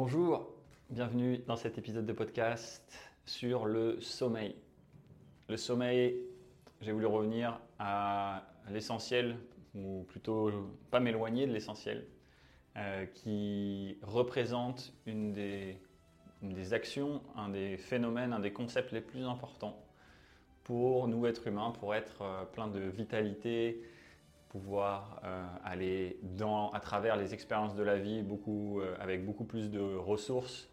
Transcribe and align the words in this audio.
Bonjour, 0.00 0.48
bienvenue 0.90 1.38
dans 1.48 1.56
cet 1.56 1.76
épisode 1.76 2.06
de 2.06 2.12
podcast 2.12 2.88
sur 3.26 3.66
le 3.66 4.00
sommeil. 4.00 4.54
Le 5.48 5.56
sommeil, 5.56 6.14
j'ai 6.80 6.92
voulu 6.92 7.06
revenir 7.06 7.58
à 7.80 8.44
l'essentiel, 8.70 9.36
ou 9.74 10.04
plutôt 10.04 10.52
pas 10.92 11.00
m'éloigner 11.00 11.48
de 11.48 11.52
l'essentiel, 11.52 12.06
euh, 12.76 13.06
qui 13.06 13.98
représente 14.02 14.94
une 15.04 15.32
des, 15.32 15.80
actions, 16.72 17.20
un 17.34 17.48
des 17.48 17.76
phénomènes, 17.76 18.32
un 18.32 18.38
des 18.38 18.52
concepts 18.52 18.92
les 18.92 19.00
plus 19.00 19.24
importants 19.24 19.84
pour 20.62 21.08
nous, 21.08 21.26
êtres 21.26 21.48
humains, 21.48 21.72
pour 21.72 21.92
être 21.92 22.22
euh, 22.22 22.44
plein 22.44 22.68
de 22.68 22.78
vitalité, 22.78 23.82
pouvoir 24.48 25.20
euh, 25.24 25.46
aller 25.64 26.18
dans, 26.22 26.70
à 26.72 26.80
travers 26.80 27.16
les 27.16 27.34
expériences 27.34 27.74
de 27.74 27.82
la 27.82 27.98
vie 27.98 28.22
beaucoup, 28.22 28.80
avec 29.00 29.24
beaucoup 29.24 29.44
plus 29.44 29.70
de 29.70 29.80
ressources 29.80 30.68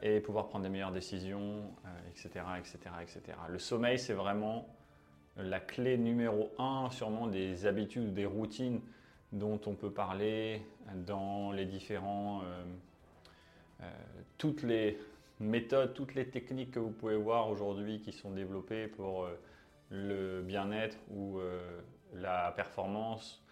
et 0.00 0.20
pouvoir 0.20 0.46
prendre 0.46 0.62
des 0.62 0.70
meilleures 0.70 0.92
décisions, 0.92 1.74
etc., 2.08 2.44
etc., 2.58 2.78
etc. 3.02 3.36
Le 3.48 3.58
sommeil, 3.58 3.98
c'est 3.98 4.12
vraiment 4.12 4.68
la 5.36 5.60
clé 5.60 5.98
numéro 5.98 6.50
un, 6.58 6.88
sûrement 6.90 7.26
des 7.26 7.66
habitudes, 7.66 8.14
des 8.14 8.26
routines 8.26 8.80
dont 9.32 9.60
on 9.66 9.74
peut 9.74 9.90
parler 9.90 10.62
dans 11.06 11.52
les 11.52 11.66
différents, 11.66 12.42
euh, 12.42 12.64
euh, 13.82 13.90
toutes 14.38 14.62
les 14.62 14.98
méthodes, 15.40 15.94
toutes 15.94 16.14
les 16.14 16.28
techniques 16.28 16.70
que 16.70 16.78
vous 16.78 16.90
pouvez 16.90 17.16
voir 17.16 17.50
aujourd'hui 17.50 18.00
qui 18.00 18.12
sont 18.12 18.30
développées 18.30 18.86
pour 18.86 19.24
euh, 19.24 19.38
le 19.90 20.42
bien-être 20.42 20.96
ou 21.10 21.38
la 22.14 22.52
performance 22.52 23.44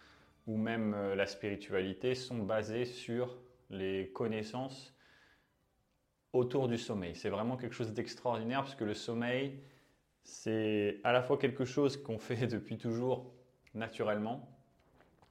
ou 0.47 0.57
même 0.57 0.95
la 1.15 1.27
spiritualité 1.27 2.15
sont 2.15 2.39
basées 2.39 2.85
sur 2.85 3.39
les 3.71 4.11
connaissances 4.13 4.95
autour 6.33 6.69
du 6.69 6.77
sommeil. 6.77 7.15
C'est 7.15 7.31
vraiment 7.31 7.57
quelque 7.57 7.75
chose 7.75 7.93
d'extraordinaire 7.93 8.63
parce 8.63 8.75
que 8.75 8.85
le 8.85 8.95
sommeil, 8.95 9.61
c'est 10.25 11.01
à 11.05 11.13
la 11.13 11.23
fois 11.23 11.39
quelque 11.39 11.65
chose 11.65 11.97
qu'on 11.97 12.19
fait 12.19 12.47
depuis 12.49 12.77
toujours 12.77 13.33
naturellement, 13.75 14.51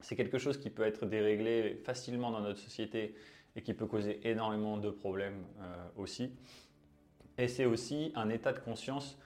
c'est 0.00 0.16
quelque 0.16 0.38
chose 0.38 0.58
qui 0.58 0.70
peut 0.70 0.82
être 0.82 1.06
déréglé 1.06 1.80
facilement 1.84 2.30
dans 2.30 2.40
notre 2.40 2.58
société 2.58 3.14
et 3.56 3.62
qui 3.62 3.72
peut 3.72 3.86
causer 3.86 4.20
énormément 4.28 4.76
de 4.76 4.90
problèmes 4.90 5.44
euh, 5.60 5.88
aussi. 5.96 6.32
Et 7.38 7.48
c'est 7.48 7.64
aussi 7.64 8.12
un 8.14 8.28
état 8.28 8.52
de 8.52 8.58
conscience 8.58 9.18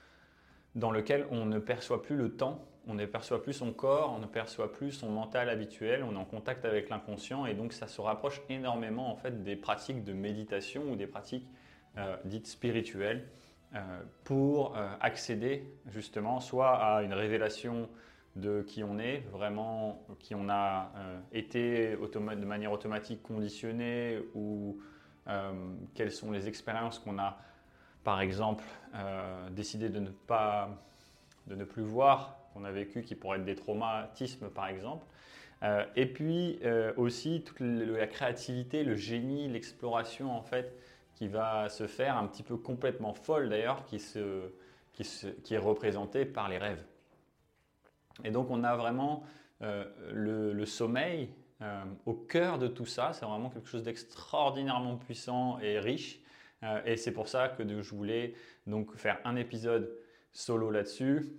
dans 0.75 0.91
lequel 0.91 1.27
on 1.31 1.47
ne 1.47 1.59
perçoit 1.59 2.03
plus 2.03 2.17
le 2.17 2.37
temps, 2.37 2.68
on 2.89 2.95
ne 2.95 3.05
perçoit 3.05 3.43
plus 3.43 3.53
son 3.53 3.73
corps, 3.73 4.15
on 4.17 4.19
ne 4.19 4.27
perçoit 4.27 4.73
plus 4.73 4.93
son 4.93 5.11
mental 5.11 5.51
habituel, 5.51 6.03
on 6.03 6.15
est 6.15 6.19
en 6.19 6.25
contact 6.25 6.65
avec 6.65 6.89
l'inconscient 6.89 7.45
et 7.45 7.53
donc 7.53 7.75
ça 7.75 7.87
se 7.87 8.01
rapproche 8.01 8.41
énormément 8.49 9.13
en 9.13 9.17
fait 9.17 9.43
des 9.45 9.57
pratiques 9.57 10.05
de 10.05 10.15
méditation 10.15 10.91
ou 10.91 10.97
des 10.97 11.07
pratiques 11.07 11.47
euh, 11.99 12.17
dites 12.25 12.47
spirituelles 12.47 13.29
euh, 13.75 14.01
pour 14.25 14.75
euh, 14.77 14.89
accéder 15.01 15.71
justement 15.91 16.41
soit 16.41 16.77
à 16.77 17.03
une 17.03 17.13
révélation 17.13 17.91
de 18.37 18.63
qui 18.63 18.83
on 18.83 18.99
est, 18.99 19.19
vraiment 19.33 20.03
qui 20.19 20.35
on 20.35 20.49
a 20.49 20.93
été 21.33 21.97
de 21.97 22.45
manière 22.45 22.73
automatique 22.73 23.21
conditionné 23.23 24.21
ou 24.35 24.79
quelles 25.95 26.13
sont 26.13 26.31
les 26.31 26.47
expériences 26.47 27.01
qu'on 27.01 27.19
a 27.19 27.37
par 28.05 28.21
exemple 28.21 28.63
décidé 29.51 29.89
de 29.89 29.99
ne 29.99 30.11
pas 30.11 30.71
de 31.49 31.57
ne 31.57 31.65
plus 31.65 31.83
voir 31.83 32.38
qu'on 32.53 32.65
a 32.65 32.71
vécu 32.71 33.03
qui 33.03 33.15
pourraient 33.15 33.39
être 33.39 33.45
des 33.45 33.55
traumatismes 33.55 34.49
par 34.51 34.69
exemple 34.69 35.05
et 35.97 36.07
puis 36.07 36.61
aussi 36.97 37.43
toute 37.43 37.59
la 37.61 38.07
créativité 38.07 38.85
le 38.85 38.95
génie 38.95 39.49
l'exploration 39.49 40.31
en 40.31 40.43
fait 40.43 40.73
qui 41.19 41.27
va 41.27 41.69
se 41.69 41.89
faire 41.89 42.17
un 42.17 42.29
petit 42.29 42.45
peu 42.45 42.57
complètement 42.57 43.13
folle 43.13 43.49
d'ailleurs, 43.49 43.85
qui, 43.87 44.01
qui, 44.93 45.55
est 45.55 45.59
représentée 45.59 46.25
par 46.25 46.49
les 46.49 46.59
rêves. 46.59 46.85
Et 48.23 48.31
donc 48.31 48.51
on 48.51 48.63
a 48.63 48.77
vraiment 48.77 49.25
euh, 49.63 49.85
le, 50.13 50.65
sommeil 50.65 51.29
euh, 51.61 51.83
au 52.07 52.15
cœur 52.15 52.61
de 52.61 52.69
tout 52.69 52.87
ça, 52.87 53.13
c'est 53.13 53.27
vraiment 53.27 53.51
quelque 53.51 53.69
chose 53.69 53.83
d'extraordinairement 53.83 54.97
puissant 54.97 55.59
et 55.59 55.81
riche. 55.81 56.21
Euh, 56.63 56.81
et 56.85 56.97
c'est 56.97 57.13
pour 57.13 57.27
ça 57.27 57.49
que 57.49 57.67
je 57.67 57.95
voulais 57.97 58.35
donc 58.69 58.95
faire 58.95 59.19
un 59.25 59.35
épisode 59.35 59.93
solo 60.31 60.71
là-dessus. 60.71 61.33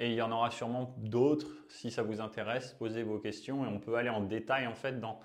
Et 0.00 0.08
il 0.08 0.14
y 0.14 0.22
en 0.22 0.32
aura 0.32 0.50
sûrement 0.50 0.94
d'autres 0.98 1.48
si 1.68 1.90
ça 1.90 2.02
vous 2.02 2.20
intéresse. 2.20 2.74
Posez 2.78 3.02
vos 3.02 3.18
questions 3.18 3.64
et 3.64 3.68
on 3.68 3.78
peut 3.78 3.96
aller 3.96 4.08
en 4.08 4.20
détail 4.20 4.66
en 4.66 4.74
fait 4.74 4.98
dans 4.98 5.20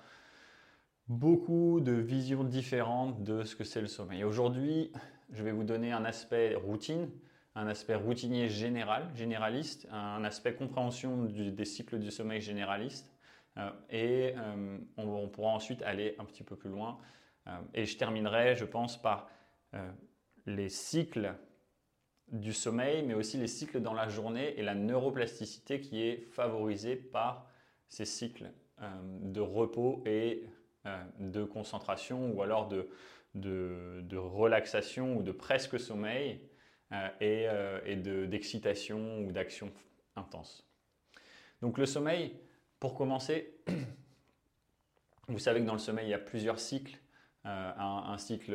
beaucoup 1.08 1.80
de 1.80 1.92
visions 1.92 2.44
différentes 2.44 3.22
de 3.24 3.42
ce 3.42 3.56
que 3.56 3.64
c'est 3.64 3.80
le 3.80 3.86
sommeil. 3.86 4.24
Aujourd'hui, 4.24 4.92
je 5.32 5.42
vais 5.42 5.52
vous 5.52 5.64
donner 5.64 5.92
un 5.92 6.04
aspect 6.04 6.54
routine, 6.54 7.10
un 7.54 7.66
aspect 7.66 7.94
routinier 7.94 8.48
général, 8.48 9.08
généraliste, 9.14 9.88
un 9.90 10.22
aspect 10.24 10.54
compréhension 10.54 11.24
des 11.24 11.64
cycles 11.64 11.98
du 11.98 12.10
sommeil 12.10 12.40
généraliste. 12.40 13.12
Euh, 13.56 13.70
et 13.90 14.34
euh, 14.36 14.78
on, 14.96 15.28
pourra 15.28 15.50
ensuite 15.50 15.82
aller 15.82 16.14
un 16.18 16.24
petit 16.24 16.44
peu 16.44 16.56
plus 16.56 16.70
loin. 16.70 16.98
Euh, 17.46 17.58
et 17.74 17.84
je 17.84 17.96
terminerai, 17.96 18.54
je 18.56 18.64
pense, 18.64 19.00
par 19.00 19.28
les 20.46 20.70
cycles 20.70 21.34
du 22.32 22.52
sommeil, 22.52 23.02
mais 23.02 23.14
aussi 23.14 23.38
les 23.38 23.46
cycles 23.46 23.80
dans 23.80 23.94
la 23.94 24.08
journée 24.08 24.54
et 24.58 24.62
la 24.62 24.74
neuroplasticité 24.74 25.80
qui 25.80 26.02
est 26.02 26.26
favorisée 26.30 26.96
par 26.96 27.48
ces 27.88 28.04
cycles 28.04 28.50
de 29.22 29.40
repos 29.40 30.02
et 30.06 30.44
euh, 30.86 31.04
de 31.18 31.44
concentration 31.44 32.30
ou 32.30 32.42
alors 32.42 32.68
de, 32.68 32.88
de, 33.34 34.16
relaxation 34.16 35.16
ou 35.16 35.22
de 35.22 35.32
presque 35.32 35.78
sommeil 35.78 36.40
euh, 36.92 37.08
et, 37.20 37.48
euh, 37.48 37.80
et 37.84 37.96
d'excitation 37.96 39.20
ou 39.20 39.32
d'action 39.32 39.72
intense. 40.14 40.64
Donc 41.60 41.78
le 41.78 41.86
sommeil, 41.86 42.36
pour 42.78 42.94
commencer, 42.94 43.58
vous 45.28 45.40
savez 45.40 45.60
que 45.60 45.66
dans 45.66 45.72
le 45.72 45.80
sommeil, 45.80 46.06
il 46.06 46.10
y 46.10 46.14
a 46.14 46.18
plusieurs 46.18 46.60
cycles. 46.60 46.96
un, 47.44 48.18
cycle, 48.18 48.54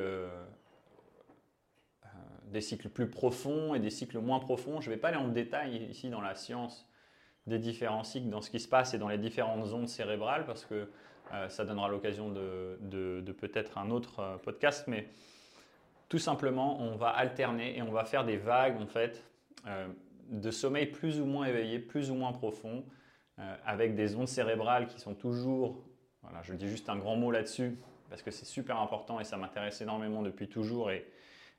des 2.53 2.61
cycles 2.61 2.87
plus 2.87 3.09
profonds 3.09 3.75
et 3.75 3.79
des 3.79 3.89
cycles 3.89 4.19
moins 4.19 4.39
profonds. 4.39 4.79
Je 4.79 4.89
ne 4.89 4.95
vais 4.95 5.01
pas 5.01 5.09
aller 5.09 5.17
en 5.17 5.27
détail 5.27 5.87
ici 5.89 6.09
dans 6.09 6.21
la 6.21 6.35
science 6.35 6.87
des 7.47 7.59
différents 7.59 8.03
cycles, 8.03 8.29
dans 8.29 8.41
ce 8.41 8.49
qui 8.49 8.59
se 8.59 8.69
passe 8.69 8.93
et 8.93 8.97
dans 8.97 9.09
les 9.09 9.17
différentes 9.17 9.65
zones 9.65 9.87
cérébrales, 9.87 10.45
parce 10.45 10.63
que 10.63 10.87
euh, 11.33 11.49
ça 11.49 11.65
donnera 11.65 11.89
l'occasion 11.89 12.29
de, 12.29 13.35
peut-être 13.39 13.77
un 13.77 13.89
autre 13.89 14.19
euh, 14.19 14.37
podcast, 14.37 14.85
mais 14.87 15.09
tout 16.07 16.19
simplement, 16.19 16.79
on 16.79 16.95
va 16.95 17.09
alterner 17.09 17.77
et 17.77 17.81
on 17.81 17.91
va 17.91 18.05
faire 18.05 18.23
des 18.23 18.37
vagues 18.37 18.79
en 18.79 18.85
fait 18.85 19.23
euh, 19.67 19.87
de 20.29 20.51
sommeil 20.51 20.85
plus 20.85 21.19
ou 21.19 21.25
moins 21.25 21.47
éveillé, 21.47 21.79
plus 21.79 22.11
ou 22.11 22.15
moins 22.15 22.31
profond, 22.31 22.85
avec 23.65 23.95
des 23.95 24.15
ondes 24.15 24.27
cérébrales 24.27 24.85
qui 24.85 24.99
sont 24.99 25.15
toujours, 25.15 25.83
voilà, 26.21 26.43
je 26.43 26.53
dis 26.53 26.67
juste 26.67 26.87
un 26.87 26.97
grand 26.97 27.15
mot 27.15 27.31
là-dessus 27.31 27.79
parce 28.07 28.21
que 28.21 28.29
c'est 28.29 28.45
super 28.45 28.77
important 28.77 29.19
et 29.19 29.23
ça 29.23 29.37
m'intéresse 29.37 29.81
énormément 29.81 30.21
depuis 30.21 30.47
toujours 30.47 30.91
et, 30.91 31.07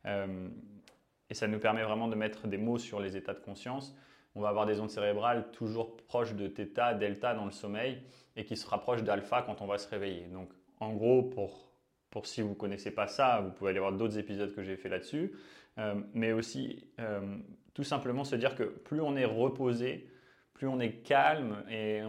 et 0.07 1.35
ça 1.35 1.47
nous 1.47 1.59
permet 1.59 1.83
vraiment 1.83 2.09
de 2.09 2.15
mettre 2.15 2.47
des 2.47 2.59
mots 2.59 2.79
sur 2.79 3.01
les 3.01 3.17
états 3.17 3.35
de 3.35 3.41
conscience 3.41 3.97
on 4.35 4.41
va 4.41 4.49
avoir 4.49 4.67
des 4.67 4.81
ondes 4.81 4.91
cérébrales 4.91 5.51
toujours 5.53 5.97
proches 5.97 6.35
de 6.35 6.49
θ, 6.49 6.95
delta 6.99 7.35
dans 7.35 7.45
le 7.45 7.53
sommeil 7.53 8.03
et 8.37 8.45
qui 8.45 8.57
se 8.57 8.67
rapprochent 8.67 9.05
d'alpha 9.05 9.43
quand 9.43 9.63
on 9.63 9.67
va 9.67 9.79
se 9.79 9.89
réveiller. 9.89 10.27
Donc 10.27 10.51
en 10.81 10.93
gros, 10.93 11.23
pour, 11.23 11.73
pour 12.11 12.27
si 12.27 12.43
vous 12.43 12.51
ne 12.51 12.55
connaissez 12.55 12.91
pas 12.91 13.07
ça, 13.07 13.41
vous 13.41 13.51
pouvez 13.51 13.71
aller 13.71 13.79
voir 13.79 13.93
d'autres 13.93 14.19
épisodes 14.19 14.53
que 14.55 14.63
j'ai 14.63 14.77
fait 14.77 14.89
là-dessus, 14.89 15.33
euh, 15.79 15.95
mais 16.15 16.33
aussi 16.33 16.85
euh, 17.01 17.39
tout 17.75 17.85
simplement 17.85 18.25
se 18.25 18.37
dire 18.37 18.57
que 18.57 18.65
plus 18.65 19.01
on 19.01 19.17
est 19.17 19.25
reposé, 19.25 20.11
plus 20.53 20.67
on 20.67 20.81
est 20.81 21.03
calme 21.03 21.65
et, 21.71 22.03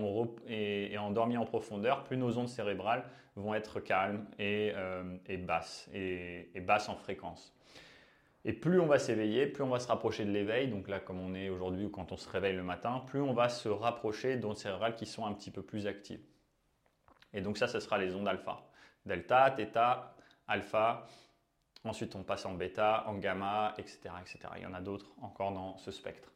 endormi 0.98 1.38
en 1.38 1.46
profondeur, 1.46 2.04
plus 2.04 2.18
nos 2.18 2.38
ondes 2.38 2.50
cérébrales 2.50 3.04
vont 3.36 3.54
être 3.54 3.80
calmes 3.80 4.26
euh, 4.40 5.18
et 5.28 5.38
basses, 5.38 5.90
et 5.94 6.60
basses 6.62 6.90
en 6.90 6.96
fréquence. 6.96 7.55
Et 8.48 8.54
plus 8.54 8.80
on 8.80 8.86
va 8.86 9.00
s'éveiller, 9.00 9.48
plus 9.48 9.64
on 9.64 9.70
va 9.70 9.80
se 9.80 9.88
rapprocher 9.88 10.24
de 10.24 10.30
l'éveil. 10.30 10.68
Donc 10.68 10.88
là, 10.88 11.00
comme 11.00 11.20
on 11.20 11.34
est 11.34 11.50
aujourd'hui 11.50 11.86
ou 11.86 11.90
quand 11.90 12.12
on 12.12 12.18
se 12.18 12.30
réveille 12.30 12.56
le 12.56 12.64
matin, 12.64 13.04
plus 13.08 13.20
on 13.20 13.34
va 13.34 13.50
se 13.50 13.68
rapprocher 13.68 14.38
d'ondes 14.38 14.58
cérébrales 14.58 14.96
qui 14.96 15.08
sont 15.08 15.26
un 15.26 15.34
petit 15.34 15.50
peu 15.50 15.64
plus 15.64 15.88
actives. 15.88 16.22
Et 17.34 17.42
donc 17.42 17.58
ça, 17.58 17.68
ce 17.68 17.80
sera 17.80 17.98
les 17.98 18.16
ondes 18.16 18.28
alpha. 18.28 18.64
Delta, 19.06 19.56
θ, 19.58 20.14
alpha. 20.48 21.08
Ensuite, 21.84 22.16
on 22.16 22.24
passe 22.24 22.46
en 22.46 22.54
bêta, 22.54 23.04
en 23.08 23.16
gamma, 23.16 23.74
etc. 23.78 24.00
etc. 24.22 24.40
Il 24.58 24.64
y 24.64 24.66
en 24.66 24.74
a 24.74 24.82
d'autres 24.82 25.12
encore 25.22 25.52
dans 25.52 25.78
ce 25.78 25.92
spectre. 25.92 26.32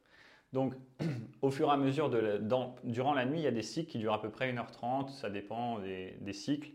Donc, 0.51 0.73
au 1.41 1.51
fur 1.51 1.67
et 1.69 1.71
à 1.71 1.77
mesure, 1.77 2.09
de 2.09 2.41
durant 2.83 3.13
la 3.13 3.25
nuit, 3.25 3.39
il 3.39 3.43
y 3.43 3.47
a 3.47 3.51
des 3.51 3.61
cycles 3.61 3.91
qui 3.91 3.99
durent 3.99 4.13
à 4.13 4.21
peu 4.21 4.29
près 4.29 4.51
1h30, 4.51 5.09
ça 5.09 5.29
dépend 5.29 5.79
des, 5.79 6.33
cycles, 6.33 6.71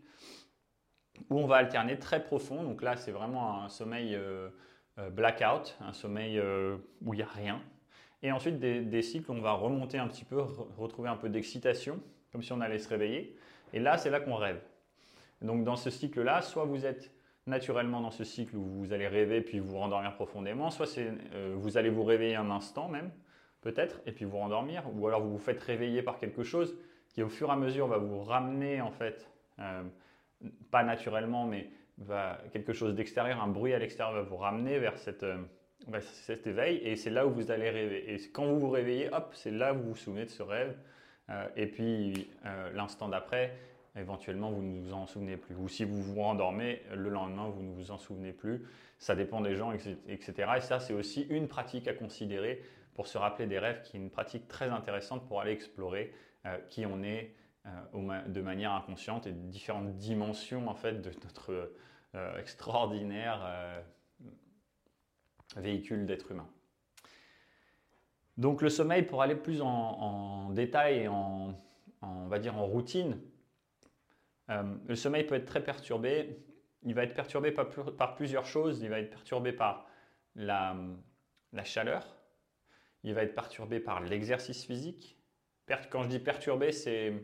où 1.28 1.40
on 1.40 1.46
va 1.46 1.56
alterner 1.56 1.98
très 1.98 2.22
profond. 2.22 2.62
Donc 2.62 2.82
là, 2.82 2.96
c'est 2.96 3.12
vraiment 3.12 3.62
un 3.62 3.68
sommeil 3.68 4.14
euh, 4.14 4.48
blackout, 5.10 5.76
un 5.80 5.92
sommeil 5.92 6.38
euh, 6.38 6.76
où 7.02 7.14
il 7.14 7.18
n'y 7.18 7.22
a 7.22 7.28
rien. 7.28 7.60
Et 8.22 8.32
ensuite 8.32 8.58
des, 8.58 9.02
cycles 9.02 9.30
où 9.30 9.34
on 9.34 9.40
va 9.40 9.52
remonter 9.52 9.98
un 9.98 10.08
petit 10.08 10.24
peu, 10.24 10.40
retrouver 10.78 11.08
un 11.08 11.16
peu 11.16 11.28
d'excitation, 11.28 12.00
comme 12.32 12.42
si 12.42 12.52
on 12.52 12.60
allait 12.60 12.78
se 12.78 12.88
réveiller. 12.88 13.36
Et 13.72 13.80
là, 13.80 13.98
c'est 13.98 14.10
là 14.10 14.20
qu'on 14.20 14.36
rêve. 14.36 14.60
Donc 15.42 15.64
dans 15.64 15.76
ce 15.76 15.90
cycle-là, 15.90 16.40
soit 16.40 16.64
vous 16.64 16.86
êtes 16.86 17.12
naturellement 17.46 18.00
dans 18.00 18.10
ce 18.10 18.24
cycle 18.24 18.56
où 18.56 18.64
vous 18.64 18.92
allez 18.94 19.06
rêver 19.06 19.42
puis 19.42 19.58
vous 19.58 19.76
rendormir 19.76 20.14
profondément, 20.14 20.70
soit 20.70 20.88
euh, 20.96 21.54
vous 21.56 21.76
allez 21.76 21.90
vous 21.90 22.04
réveiller 22.04 22.36
un 22.36 22.50
instant 22.50 22.88
même, 22.88 23.10
peut-être, 23.60 24.00
et 24.06 24.12
puis 24.12 24.24
vous 24.24 24.38
rendormir, 24.38 24.84
ou 24.94 25.06
alors 25.06 25.20
vous 25.20 25.32
vous 25.32 25.38
faites 25.38 25.60
réveiller 25.60 26.02
par 26.02 26.18
quelque 26.18 26.42
chose 26.42 26.74
qui 27.10 27.22
au 27.22 27.28
fur 27.28 27.48
et 27.48 27.52
à 27.52 27.56
mesure 27.56 27.86
va 27.86 27.98
vous 27.98 28.22
ramener 28.22 28.80
en 28.80 28.90
fait, 28.90 29.30
euh, 29.58 29.82
pas 30.70 30.82
naturellement, 30.82 31.46
mais 31.46 31.68
va, 31.98 32.38
quelque 32.52 32.72
chose 32.72 32.94
d'extérieur, 32.94 33.42
un 33.42 33.48
bruit 33.48 33.74
à 33.74 33.78
l'extérieur 33.78 34.14
va 34.14 34.22
vous 34.22 34.36
ramener 34.36 34.78
vers 34.78 34.98
cette, 34.98 35.22
euh, 35.22 35.38
cet 36.00 36.46
éveil, 36.46 36.78
et 36.78 36.96
c'est 36.96 37.10
là 37.10 37.26
où 37.26 37.30
vous 37.30 37.50
allez 37.50 37.70
rêver. 37.70 38.14
Et 38.14 38.18
quand 38.30 38.46
vous 38.46 38.58
vous 38.58 38.70
réveillez, 38.70 39.12
hop, 39.12 39.30
c'est 39.34 39.50
là 39.50 39.74
où 39.74 39.78
vous 39.78 39.88
vous 39.90 39.96
souvenez 39.96 40.24
de 40.24 40.30
ce 40.30 40.42
rêve, 40.42 40.76
et 41.56 41.66
puis 41.66 42.28
l'instant 42.74 43.08
d'après, 43.08 43.56
éventuellement 43.96 44.50
vous 44.50 44.62
ne 44.62 44.80
vous 44.80 44.92
en 44.92 45.06
souvenez 45.06 45.36
plus. 45.36 45.54
Ou 45.56 45.68
si 45.68 45.84
vous 45.84 46.02
vous 46.02 46.20
rendormez, 46.20 46.82
le 46.94 47.08
lendemain 47.08 47.48
vous 47.48 47.62
ne 47.62 47.72
vous 47.72 47.90
en 47.90 47.98
souvenez 47.98 48.32
plus. 48.32 48.62
Ça 48.98 49.14
dépend 49.14 49.40
des 49.40 49.56
gens, 49.56 49.72
etc. 49.72 50.52
Et 50.56 50.60
ça, 50.60 50.80
c'est 50.80 50.94
aussi 50.94 51.22
une 51.30 51.48
pratique 51.48 51.88
à 51.88 51.94
considérer 51.94 52.62
pour 52.94 53.06
se 53.06 53.18
rappeler 53.18 53.46
des 53.46 53.58
rêves, 53.58 53.82
qui 53.82 53.96
est 53.96 54.00
une 54.00 54.10
pratique 54.10 54.48
très 54.48 54.68
intéressante 54.68 55.26
pour 55.26 55.40
aller 55.40 55.52
explorer 55.52 56.12
euh, 56.46 56.56
qui 56.68 56.86
on 56.86 57.02
est 57.02 57.24
euh, 57.24 57.43
de 57.94 58.40
manière 58.42 58.72
inconsciente 58.72 59.26
et 59.26 59.32
différentes 59.32 59.96
dimensions 59.96 60.68
en 60.68 60.74
fait 60.74 61.00
de 61.00 61.10
notre 61.22 61.72
euh, 62.14 62.38
extraordinaire 62.38 63.82
véhicule 65.56 66.06
d'être 66.06 66.30
humain. 66.30 66.48
Donc 68.36 68.62
le 68.62 68.68
sommeil, 68.68 69.02
pour 69.02 69.22
aller 69.22 69.36
plus 69.36 69.60
en, 69.62 70.50
détail 70.50 71.00
et 71.00 71.08
en, 71.08 71.54
on 72.02 72.26
va 72.26 72.38
dire 72.38 72.56
en 72.56 72.66
routine, 72.66 73.20
euh, 74.50 74.62
le 74.86 74.94
sommeil 74.94 75.24
peut 75.24 75.36
être 75.36 75.46
très 75.46 75.62
perturbé. 75.62 76.44
Il 76.82 76.94
va 76.94 77.04
être 77.04 77.14
perturbé 77.14 77.52
par, 77.52 78.14
plusieurs 78.16 78.44
choses. 78.44 78.82
Il 78.82 78.90
va 78.90 78.98
être 78.98 79.10
perturbé 79.10 79.52
par 79.52 79.86
la, 80.34 80.76
chaleur. 81.64 82.16
Il 83.04 83.14
va 83.14 83.22
être 83.22 83.34
perturbé 83.34 83.80
par 83.80 84.00
l'exercice 84.00 84.64
physique. 84.64 85.16
Quand 85.90 86.02
je 86.02 86.08
dis 86.08 86.18
perturbé, 86.18 86.72
c'est 86.72 87.14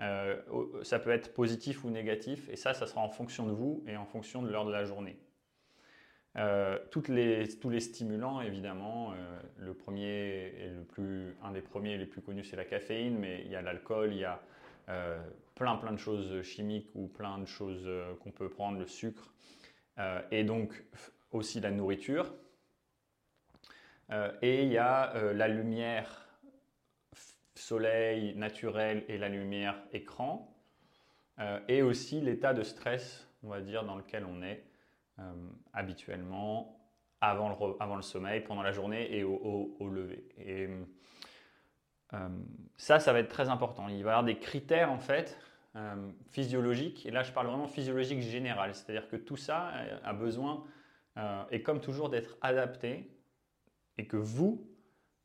euh, 0.00 0.40
ça 0.82 0.98
peut 0.98 1.10
être 1.10 1.34
positif 1.34 1.84
ou 1.84 1.90
négatif, 1.90 2.48
et 2.48 2.56
ça, 2.56 2.74
ça 2.74 2.86
sera 2.86 3.00
en 3.00 3.10
fonction 3.10 3.46
de 3.46 3.52
vous 3.52 3.84
et 3.86 3.96
en 3.96 4.06
fonction 4.06 4.42
de 4.42 4.48
l'heure 4.48 4.66
de 4.66 4.72
la 4.72 4.84
journée. 4.84 5.18
Euh, 6.36 6.78
les, 7.08 7.46
tous 7.60 7.68
les 7.68 7.80
stimulants, 7.80 8.40
évidemment, 8.40 9.12
le 9.58 9.74
premier 9.74 10.54
et 10.58 10.70
le 10.70 10.82
plus, 10.82 11.36
un 11.42 11.52
des 11.52 11.60
premiers 11.60 11.92
et 11.92 11.98
les 11.98 12.06
plus 12.06 12.22
connus, 12.22 12.44
c'est 12.44 12.56
la 12.56 12.64
caféine, 12.64 13.18
mais 13.18 13.42
il 13.44 13.50
y 13.50 13.56
a 13.56 13.60
l'alcool, 13.60 14.12
il 14.12 14.18
y 14.18 14.24
a 14.24 14.40
plein 15.54 15.76
plein 15.76 15.92
de 15.92 15.98
choses 15.98 16.42
chimiques 16.42 16.90
ou 16.94 17.06
plein 17.08 17.38
de 17.38 17.46
choses 17.46 17.84
euh, 17.86 18.14
qu'on 18.16 18.30
peut 18.30 18.48
prendre, 18.48 18.78
le 18.78 18.86
sucre, 18.86 19.32
euh, 19.98 20.20
et 20.30 20.44
donc 20.44 20.84
aussi 21.30 21.60
la 21.60 21.70
nourriture. 21.70 22.34
Euh, 24.10 24.32
et 24.42 24.64
il 24.64 24.72
y 24.72 24.78
a 24.78 25.32
la 25.32 25.48
lumière 25.48 26.26
soleil 27.62 28.34
naturel 28.36 29.04
et 29.08 29.18
la 29.18 29.28
lumière 29.28 29.76
écran, 29.92 30.48
et 31.66 31.82
aussi 31.82 32.20
l'état 32.20 32.54
de 32.54 32.62
stress, 32.62 33.26
on 33.42 33.48
va 33.48 33.60
dire, 33.60 33.84
dans 33.84 33.96
lequel 33.96 34.24
on 34.24 34.42
est 34.42 34.62
habituellement 35.72 36.78
avant 37.20 37.48
le, 37.48 37.82
avant 37.82 37.96
le 37.96 38.02
sommeil, 38.02 38.42
pendant 38.42 38.62
la 38.62 38.70
journée 38.70 39.16
et 39.16 39.24
au, 39.24 39.74
au 39.78 39.88
lever. 39.88 40.28
Et, 40.38 40.68
ça, 42.76 42.98
ça 42.98 43.12
va 43.12 43.20
être 43.20 43.28
très 43.28 43.48
important. 43.48 43.88
Il 43.88 44.02
va 44.04 44.10
y 44.10 44.12
avoir 44.12 44.24
des 44.24 44.38
critères 44.38 44.90
en 44.90 44.98
fait 44.98 45.38
euh, 45.76 46.10
physiologique. 46.30 47.06
Et 47.06 47.10
là, 47.10 47.22
je 47.22 47.32
parle 47.32 47.46
vraiment 47.46 47.66
physiologique 47.66 48.20
général. 48.20 48.74
C'est-à-dire 48.74 49.08
que 49.08 49.16
tout 49.16 49.36
ça 49.36 49.72
a 50.04 50.12
besoin, 50.12 50.64
euh, 51.16 51.44
et 51.50 51.62
comme 51.62 51.80
toujours, 51.80 52.10
d'être 52.10 52.36
adapté 52.42 53.10
et 53.98 54.06
que 54.06 54.16
vous 54.16 54.66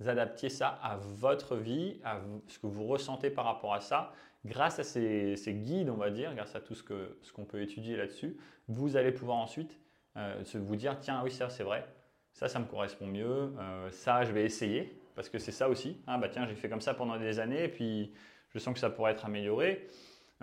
adaptiez 0.05 0.49
ça 0.49 0.79
à 0.81 0.97
votre 0.97 1.55
vie, 1.55 1.99
à 2.03 2.19
ce 2.47 2.59
que 2.59 2.67
vous 2.67 2.85
ressentez 2.85 3.29
par 3.29 3.45
rapport 3.45 3.73
à 3.73 3.79
ça. 3.79 4.11
Grâce 4.45 4.79
à 4.79 4.83
ces, 4.83 5.35
guides, 5.47 5.89
on 5.89 5.95
va 5.95 6.09
dire, 6.09 6.33
grâce 6.35 6.55
à 6.55 6.61
tout 6.61 6.75
ce 6.75 6.83
qu'on 6.83 7.07
ce 7.21 7.31
peut 7.41 7.61
étudier 7.61 7.97
là-dessus, 7.97 8.37
vous 8.67 8.95
allez 8.95 9.11
pouvoir 9.11 9.37
ensuite 9.37 9.79
euh, 10.15 10.41
vous 10.55 10.75
dire, 10.75 10.99
tiens, 10.99 11.21
oui, 11.23 11.31
ça 11.31 11.49
c'est 11.49 11.63
vrai, 11.63 11.85
ça, 12.33 12.47
ça 12.47 12.59
me 12.59 12.65
correspond 12.65 13.07
mieux, 13.07 13.53
ça, 13.91 14.23
je 14.23 14.31
vais 14.31 14.43
essayer, 14.43 14.99
parce 15.15 15.29
que 15.29 15.39
c'est 15.39 15.51
ça 15.51 15.67
aussi. 15.67 16.01
Ah, 16.05 16.17
bah 16.17 16.29
tiens, 16.29 16.45
j'ai 16.47 16.55
fait 16.55 16.69
comme 16.69 16.81
ça 16.81 16.93
pendant 16.93 17.17
des 17.17 17.39
années, 17.39 17.65
et 17.65 17.69
puis 17.69 18.13
je 18.49 18.59
sens 18.59 18.73
que 18.73 18.79
ça 18.79 18.89
pourrait 18.89 19.11
être 19.11 19.25
amélioré. 19.25 19.87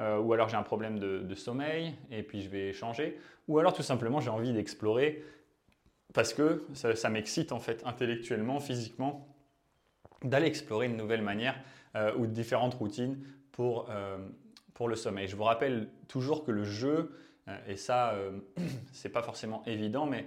Euh, 0.00 0.18
ou 0.18 0.32
alors 0.32 0.48
j'ai 0.48 0.56
un 0.56 0.64
problème 0.64 0.98
de, 0.98 1.34
sommeil 1.36 1.94
et 2.10 2.24
puis 2.24 2.42
je 2.42 2.48
vais 2.48 2.72
changer, 2.72 3.16
ou 3.46 3.58
alors 3.58 3.72
tout 3.72 3.82
simplement 3.82 4.20
j'ai 4.20 4.30
envie 4.30 4.52
d'explorer 4.52 5.22
parce 6.12 6.34
que 6.34 6.62
ça, 6.74 7.10
m'excite 7.10 7.52
en 7.52 7.60
fait 7.60 7.82
intellectuellement, 7.84 8.60
physiquement, 8.60 9.33
d'aller 10.24 10.46
explorer 10.46 10.86
une 10.86 10.96
nouvelle 10.96 11.22
manière 11.22 11.56
euh, 11.94 12.14
ou 12.16 12.26
différentes 12.26 12.74
routines 12.74 13.18
pour, 13.52 13.86
euh, 13.90 14.18
pour 14.74 14.88
le 14.88 14.96
sommeil. 14.96 15.28
Je 15.28 15.36
vous 15.36 15.44
rappelle 15.44 15.88
toujours 16.08 16.44
que 16.44 16.50
le 16.50 16.64
jeu, 16.64 17.16
et 17.68 17.76
ça 17.76 18.14
c'est 18.92 19.10
pas 19.10 19.22
forcément 19.22 19.62
évident, 19.66 20.06
mais 20.06 20.26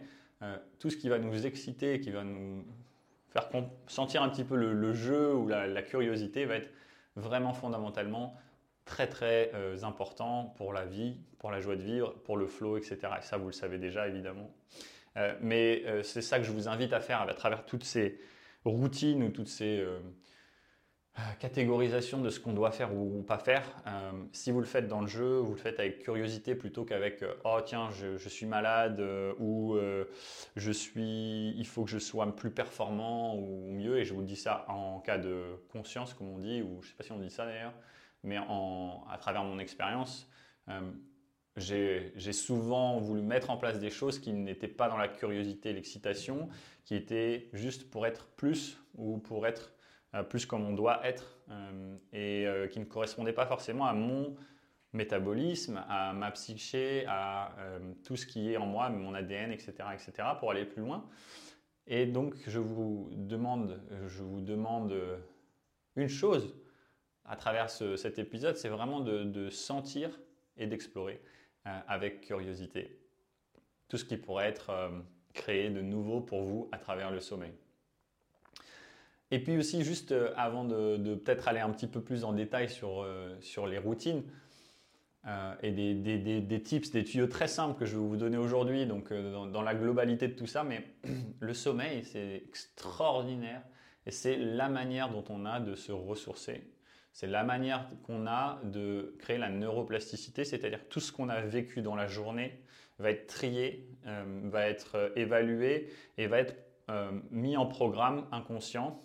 tout 0.77 0.91
ce 0.91 0.97
qui 0.97 1.09
va 1.09 1.17
nous 1.17 1.45
exciter, 1.45 1.99
qui 1.99 2.11
va 2.11 2.23
nous 2.23 2.63
faire 3.31 3.49
sentir 3.87 4.21
un 4.21 4.29
petit 4.29 4.43
peu 4.43 4.55
le, 4.55 4.93
jeu 4.93 5.33
ou 5.33 5.47
la, 5.47 5.67
la 5.67 5.81
curiosité 5.81 6.45
va 6.45 6.55
être 6.57 6.69
vraiment 7.15 7.53
fondamentalement 7.53 8.37
très 8.87 9.07
très 9.07 9.51
euh, 9.53 9.77
important 9.83 10.53
pour 10.57 10.73
la 10.73 10.85
vie, 10.85 11.17
pour 11.37 11.51
la 11.51 11.59
joie 11.59 11.75
de 11.75 11.83
vivre, 11.83 12.13
pour 12.23 12.37
le 12.37 12.47
flow, 12.47 12.77
etc. 12.77 12.97
Et 13.19 13.21
ça, 13.21 13.37
vous 13.37 13.47
le 13.47 13.51
savez 13.51 13.77
déjà 13.77 14.07
évidemment. 14.07 14.49
Euh, 15.17 15.35
mais 15.41 15.83
euh, 15.85 16.01
c'est 16.01 16.21
ça 16.21 16.39
que 16.39 16.45
je 16.45 16.51
vous 16.51 16.67
invite 16.67 16.93
à 16.93 16.99
faire 16.99 17.21
à 17.21 17.33
travers 17.33 17.65
toutes 17.65 17.83
ces 17.83 18.19
routines 18.65 19.23
ou 19.23 19.29
toutes 19.29 19.47
ces 19.47 19.85
catégorisations 21.39 22.21
de 22.21 22.29
ce 22.29 22.39
qu'on 22.39 22.53
doit 22.53 22.71
faire 22.71 22.93
ou, 22.93 23.23
pas 23.23 23.39
faire. 23.39 23.63
si 24.33 24.51
vous 24.51 24.59
le 24.59 24.65
faites 24.65 24.87
dans 24.87 25.01
le 25.01 25.07
jeu, 25.07 25.37
vous 25.37 25.53
le 25.53 25.57
faites 25.57 25.79
avec 25.79 26.03
curiosité 26.03 26.53
plutôt 26.53 26.85
qu'avec 26.85 27.25
oh 27.43 27.59
tiens 27.65 27.89
je, 27.89 28.17
je 28.17 28.29
suis 28.29 28.45
malade 28.45 29.01
ou 29.39 29.77
je 30.55 30.71
suis 30.71 31.55
il 31.57 31.65
faut 31.65 31.85
que 31.85 31.89
je 31.89 31.97
sois 31.97 32.35
plus 32.35 32.51
performant 32.51 33.35
ou 33.35 33.71
mieux 33.71 33.97
et 33.97 34.05
je 34.05 34.13
vous 34.13 34.21
dis 34.21 34.35
ça 34.35 34.65
en 34.67 34.99
cas 34.99 35.17
de 35.17 35.55
conscience 35.71 36.13
comme 36.13 36.29
on 36.29 36.37
dit 36.37 36.61
ou 36.61 36.81
je 36.83 36.89
sais 36.89 36.95
pas 36.95 37.03
si 37.03 37.11
on 37.11 37.19
dit 37.19 37.31
ça 37.31 37.45
d'ailleurs 37.45 37.73
mais 38.23 38.37
à 38.37 39.17
travers 39.19 39.43
mon 39.43 39.59
expérience, 39.59 40.29
euh, 40.69 40.91
j'ai 41.57 42.33
souvent 42.33 42.99
voulu 42.99 43.21
mettre 43.21 43.49
en 43.49 43.57
place 43.57 43.79
des 43.79 43.89
choses 43.89 44.19
qui 44.19 44.31
n'étaient 44.31 44.67
pas 44.67 44.89
dans 44.89 44.97
la 44.97 45.07
curiosité 45.07 45.73
l'excitation, 45.73 46.49
qui 46.85 46.95
étaient 46.95 47.49
juste 47.53 47.89
pour 47.89 48.05
être 48.05 48.27
plus 48.37 48.77
ou 48.95 49.17
pour 49.17 49.45
être 49.47 49.73
euh, 50.13 50.23
plus 50.23 50.45
comme 50.45 50.65
on 50.65 50.73
doit 50.73 51.05
être 51.05 51.37
euh, 51.49 51.97
et 52.13 52.69
qui 52.69 52.79
ne 52.79 52.85
correspondaient 52.85 53.33
pas 53.33 53.45
forcément 53.45 53.85
à 53.85 53.93
mon 53.93 54.35
métabolisme, 54.93 55.83
à 55.89 56.13
ma 56.13 56.31
psyché, 56.31 57.05
à 57.07 57.53
tout 58.05 58.15
ce 58.15 58.25
qui 58.25 58.51
est 58.51 58.57
en 58.57 58.65
moi, 58.65 58.89
mon 58.89 59.13
ADN, 59.13 59.51
etc., 59.51 59.73
etc., 59.93 60.29
pour 60.39 60.51
aller 60.51 60.65
plus 60.65 60.81
loin. 60.81 61.05
Et 61.85 62.05
donc, 62.05 62.35
je 62.47 62.59
vous 62.59 63.09
demande, 63.11 63.81
je 64.07 64.23
vous 64.23 64.41
demande 64.41 64.97
une 65.97 66.07
chose, 66.07 66.55
à 67.27 67.35
travers 67.35 67.69
cet 67.69 68.19
épisode, 68.19 68.55
c'est 68.55 68.69
vraiment 68.69 69.01
de, 69.01 69.49
sentir 69.49 70.17
et 70.55 70.65
d'explorer 70.65 71.21
euh, 71.21 71.36
avec 71.87 72.21
curiosité 72.21 72.99
tout 73.89 73.97
ce 73.97 74.05
qui 74.05 74.17
pourrait 74.17 74.47
être 74.47 74.69
euh, 74.69 74.89
créé 75.33 75.69
de 75.69 75.81
nouveau 75.81 76.19
pour 76.19 76.43
vous 76.43 76.67
à 76.71 76.77
travers 76.77 77.11
le 77.11 77.19
sommeil. 77.19 77.53
Et 79.31 79.39
puis 79.39 79.57
aussi, 79.57 79.83
juste 79.83 80.11
euh, 80.11 80.33
avant 80.35 80.65
de, 80.65 81.15
peut-être 81.15 81.47
aller 81.47 81.59
un 81.59 81.69
petit 81.69 81.87
peu 81.87 82.01
plus 82.01 82.23
en 82.23 82.33
détail 82.33 82.69
sur, 82.69 83.05
sur 83.41 83.67
les 83.67 83.77
routines 83.77 84.23
et 85.61 85.71
des, 85.71 86.39
des, 86.39 86.63
tips, 86.63 86.89
des 86.91 87.03
tuyaux 87.03 87.27
très 87.27 87.49
simples 87.49 87.77
que 87.77 87.85
je 87.85 87.97
vais 87.97 88.01
vous 88.01 88.15
donner 88.15 88.37
aujourd'hui, 88.37 88.85
donc 88.85 89.11
dans, 89.11 89.61
la 89.61 89.75
globalité 89.75 90.29
de 90.29 90.33
tout 90.33 90.47
ça, 90.47 90.63
mais 90.63 90.87
le 91.41 91.53
sommeil, 91.53 92.05
c'est 92.05 92.43
extraordinaire 92.47 93.61
et 94.05 94.11
c'est 94.11 94.37
la 94.37 94.69
manière 94.69 95.09
dont 95.09 95.25
on 95.27 95.45
a 95.45 95.59
de 95.59 95.75
se 95.75 95.91
ressourcer 95.91 96.63
c'est 97.17 97.25
la 97.25 97.43
manière 97.43 97.89
qu'on 98.03 98.27
a 98.27 98.61
de 98.63 99.15
créer 99.17 99.39
la 99.39 99.49
neuroplasticité, 99.49 100.45
c'est-à-dire 100.45 100.87
tout 100.87 100.99
ce 100.99 101.11
qu'on 101.11 101.29
a 101.29 101.41
vécu 101.41 101.81
dans 101.81 101.95
la 101.95 102.05
journée 102.05 102.61
va 102.99 103.09
être 103.09 103.25
trié, 103.25 103.89
euh, 104.05 104.41
va 104.43 104.67
être 104.67 104.93
euh, 104.93 105.09
évalué 105.15 105.91
et 106.19 106.27
va 106.27 106.37
être 106.37 106.55
euh, 106.91 107.11
mis 107.31 107.57
en 107.57 107.65
programme 107.65 108.27
inconscient, 108.31 109.01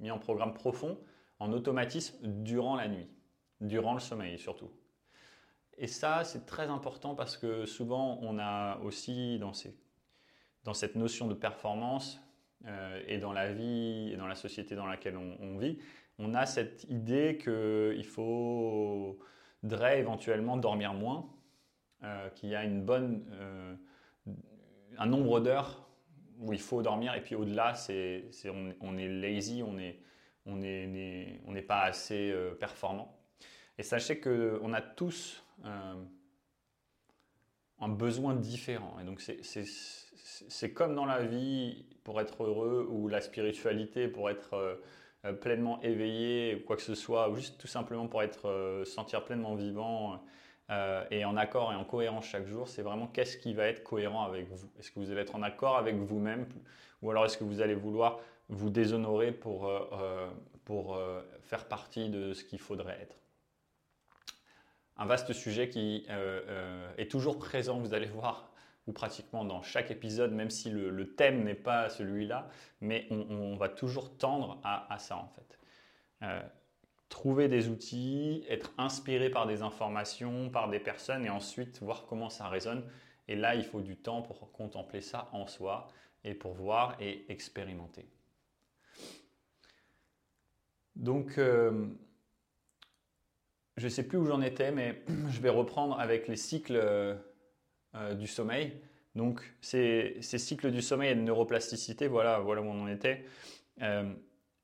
mis 0.00 0.10
en 0.10 0.18
programme 0.18 0.54
profond, 0.54 0.98
en 1.38 1.52
automatisme 1.52 2.16
durant 2.42 2.74
la 2.74 2.88
nuit, 2.88 3.08
durant 3.60 3.94
le 3.94 4.00
sommeil 4.00 4.40
surtout. 4.40 4.72
Et 5.78 5.86
ça, 5.86 6.24
c'est 6.24 6.46
très 6.46 6.66
important 6.66 7.14
parce 7.14 7.36
que 7.36 7.64
souvent, 7.64 8.18
on 8.22 8.40
a 8.40 8.80
aussi 8.80 9.38
dans, 9.38 9.52
cette 10.74 10.96
notion 10.96 11.28
de 11.28 11.34
performance 11.34 12.20
et 13.06 13.18
dans 13.18 13.32
la 13.32 13.52
vie 13.52 14.10
et 14.12 14.16
dans 14.16 14.28
la 14.28 14.36
société 14.36 14.76
dans 14.76 14.86
laquelle 14.86 15.16
on 15.16 15.58
vit, 15.58 15.78
on 16.18 16.34
a 16.34 16.46
cette 16.46 16.84
idée 16.84 17.38
qu'il 17.38 18.06
faudrait 18.06 19.98
éventuellement 19.98 20.56
dormir 20.56 20.94
moins 20.94 21.28
qu'il 22.34 22.48
y 22.48 22.56
a 22.56 22.64
une 22.64 22.82
bonne, 22.82 23.24
un 24.98 25.06
nombre 25.06 25.38
d'heures 25.40 25.88
où 26.38 26.52
il 26.52 26.60
faut 26.60 26.82
dormir, 26.82 27.14
et 27.14 27.20
puis 27.20 27.36
au-delà, 27.36 27.74
c'est, 27.74 28.24
on, 28.80 28.96
est 28.98 29.08
lazy, 29.08 29.62
on 29.62 29.74
n'est 29.74 30.00
on 30.44 30.60
est, 30.60 31.40
on 31.46 31.54
pas 31.62 31.82
assez 31.82 32.34
performant. 32.58 33.16
Et 33.78 33.84
sachez 33.84 34.18
qu'on 34.20 34.72
a 34.72 34.80
tous 34.80 35.44
un 37.82 37.88
besoin 37.88 38.34
différent. 38.34 38.96
Et 39.00 39.04
donc 39.04 39.20
c'est 39.20 40.72
comme 40.72 40.94
dans 40.94 41.04
la 41.04 41.24
vie 41.24 41.84
pour 42.04 42.20
être 42.20 42.44
heureux 42.44 42.86
ou 42.88 43.08
la 43.08 43.20
spiritualité 43.20 44.08
pour 44.08 44.30
être 44.30 44.54
euh, 44.54 44.74
euh, 44.74 44.76
pleinement 45.40 45.80
éveillé 45.82 46.56
ou 46.56 46.66
quoi 46.66 46.76
que 46.76 46.82
ce 46.82 46.94
soit, 46.94 47.28
ou 47.28 47.36
juste 47.36 47.60
tout 47.60 47.66
simplement 47.66 48.08
pour 48.08 48.22
être 48.22 48.48
euh, 48.48 48.84
sentir 48.84 49.24
pleinement 49.24 49.54
vivant 49.54 50.20
et 51.10 51.26
en 51.26 51.36
accord 51.36 51.70
et 51.70 51.76
en 51.76 51.84
cohérence 51.84 52.24
chaque 52.24 52.46
jour, 52.46 52.66
c'est 52.66 52.80
vraiment 52.80 53.06
qu'est-ce 53.06 53.36
qui 53.36 53.52
va 53.52 53.66
être 53.66 53.82
cohérent 53.82 54.24
avec 54.24 54.48
vous. 54.48 54.70
Est-ce 54.78 54.90
que 54.90 55.00
vous 55.00 55.10
allez 55.10 55.20
être 55.20 55.34
en 55.34 55.42
accord 55.42 55.76
avec 55.76 55.96
vous-même 55.96 56.46
ou 57.02 57.10
alors 57.10 57.26
est-ce 57.26 57.36
que 57.36 57.44
vous 57.44 57.60
allez 57.60 57.74
vouloir 57.74 58.20
vous 58.48 58.70
déshonorer 58.70 59.32
pour, 59.32 59.70
pour 60.64 60.98
faire 61.42 61.68
partie 61.68 62.08
de 62.08 62.32
ce 62.32 62.42
qu'il 62.42 62.58
faudrait 62.58 62.98
être? 63.02 63.22
Un 64.96 65.06
vaste 65.06 65.32
sujet 65.32 65.68
qui 65.68 66.04
euh, 66.10 66.40
euh, 66.48 66.92
est 66.98 67.10
toujours 67.10 67.38
présent, 67.38 67.78
vous 67.78 67.94
allez 67.94 68.06
voir, 68.06 68.51
ou 68.86 68.92
pratiquement 68.92 69.44
dans 69.44 69.62
chaque 69.62 69.90
épisode, 69.90 70.32
même 70.32 70.50
si 70.50 70.70
le, 70.70 71.14
thème 71.14 71.44
n'est 71.44 71.54
pas 71.54 71.88
celui-là, 71.88 72.48
mais 72.80 73.06
on, 73.10 73.56
va 73.56 73.68
toujours 73.68 74.16
tendre 74.16 74.60
à, 74.64 74.96
ça 74.98 75.16
en 75.16 75.28
fait. 75.28 75.58
Euh, 76.22 76.42
trouver 77.08 77.48
des 77.48 77.68
outils, 77.68 78.44
être 78.48 78.72
inspiré 78.78 79.30
par 79.30 79.46
des 79.46 79.62
informations, 79.62 80.50
par 80.50 80.68
des 80.68 80.80
personnes, 80.80 81.24
et 81.24 81.30
ensuite 81.30 81.80
voir 81.80 82.06
comment 82.06 82.30
ça 82.30 82.48
résonne. 82.48 82.84
Et 83.28 83.36
là, 83.36 83.54
il 83.54 83.64
faut 83.64 83.80
du 83.80 83.96
temps 83.96 84.22
pour 84.22 84.50
contempler 84.52 85.00
ça 85.00 85.28
en 85.32 85.46
soi 85.46 85.88
et 86.24 86.34
pour 86.34 86.54
voir 86.54 86.96
et 87.00 87.24
expérimenter. 87.28 88.06
Donc, 90.96 91.34
je 91.36 91.84
ne 93.84 93.88
sais 93.88 94.06
plus 94.06 94.18
où 94.18 94.26
j'en 94.26 94.40
étais, 94.40 94.72
mais 94.72 95.02
je 95.28 95.40
vais 95.40 95.50
reprendre 95.50 96.00
avec 96.00 96.28
les 96.28 96.36
cycles 96.36 97.18
euh, 97.94 98.12
euh, 98.12 98.14
du 98.14 98.26
sommeil. 98.26 98.72
Donc, 99.14 99.42
ces, 99.60 100.16
cycles 100.22 100.70
du 100.70 100.80
sommeil 100.80 101.10
et 101.10 101.14
de 101.14 101.20
neuroplasticité, 101.20 102.08
voilà, 102.08 102.38
voilà 102.38 102.62
où 102.62 102.66
on 102.66 102.82
en 102.82 102.88
était, 102.88 103.24
euh, 103.82 104.10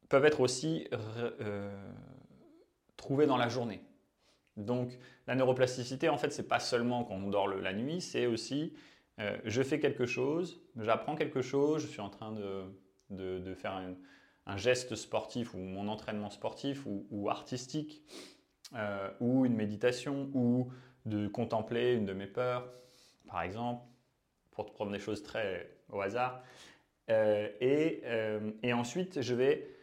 peuvent 0.09 0.25
être 0.25 0.41
aussi 0.41 0.89
trouvés 2.97 3.27
dans 3.27 3.37
la 3.37 3.49
journée. 3.49 3.83
Donc, 4.57 4.99
la 5.27 5.35
neuroplasticité, 5.35 6.09
en 6.09 6.17
fait, 6.17 6.33
c'est 6.33 6.49
pas 6.49 6.61
seulement 6.61 7.05
quand 7.05 7.15
on 7.15 7.29
dort 7.29 7.49
la 7.49 7.75
nuit, 7.75 8.01
c'est 8.01 8.27
aussi 8.27 8.73
je 9.45 9.63
fais 9.63 9.81
quelque 9.81 10.07
chose, 10.07 10.63
j'apprends 10.77 11.17
quelque 11.17 11.43
chose, 11.43 11.83
je 11.83 11.89
suis 11.89 12.01
en 12.01 12.09
train 12.09 12.33
de, 13.11 13.55
faire 13.55 13.83
un, 14.47 14.57
geste 14.57 14.95
sportif 14.95 15.53
ou 15.53 15.59
mon 15.59 15.89
entraînement 15.89 16.31
sportif 16.31 16.87
ou 16.87 17.29
artistique 17.29 18.03
euh, 18.75 19.11
ou 19.21 19.47
une 19.47 19.55
méditation, 19.55 20.31
ou 20.35 20.69
de 21.07 21.27
contempler 21.27 21.95
une 21.95 22.05
de 22.05 22.13
mes 22.13 22.27
peurs, 22.27 22.71
par 23.29 23.43
exemple, 23.43 23.83
pour 24.51 24.67
te 24.67 24.73
prendre 24.73 24.93
des 24.93 24.99
choses 24.99 25.23
très 25.23 25.71
au 25.91 26.01
hasard. 26.01 26.43
Euh, 27.11 27.49
euh, 27.63 28.51
et, 28.63 28.73
ensuite, 28.73 29.23
je 29.23 29.35
vais 29.35 29.75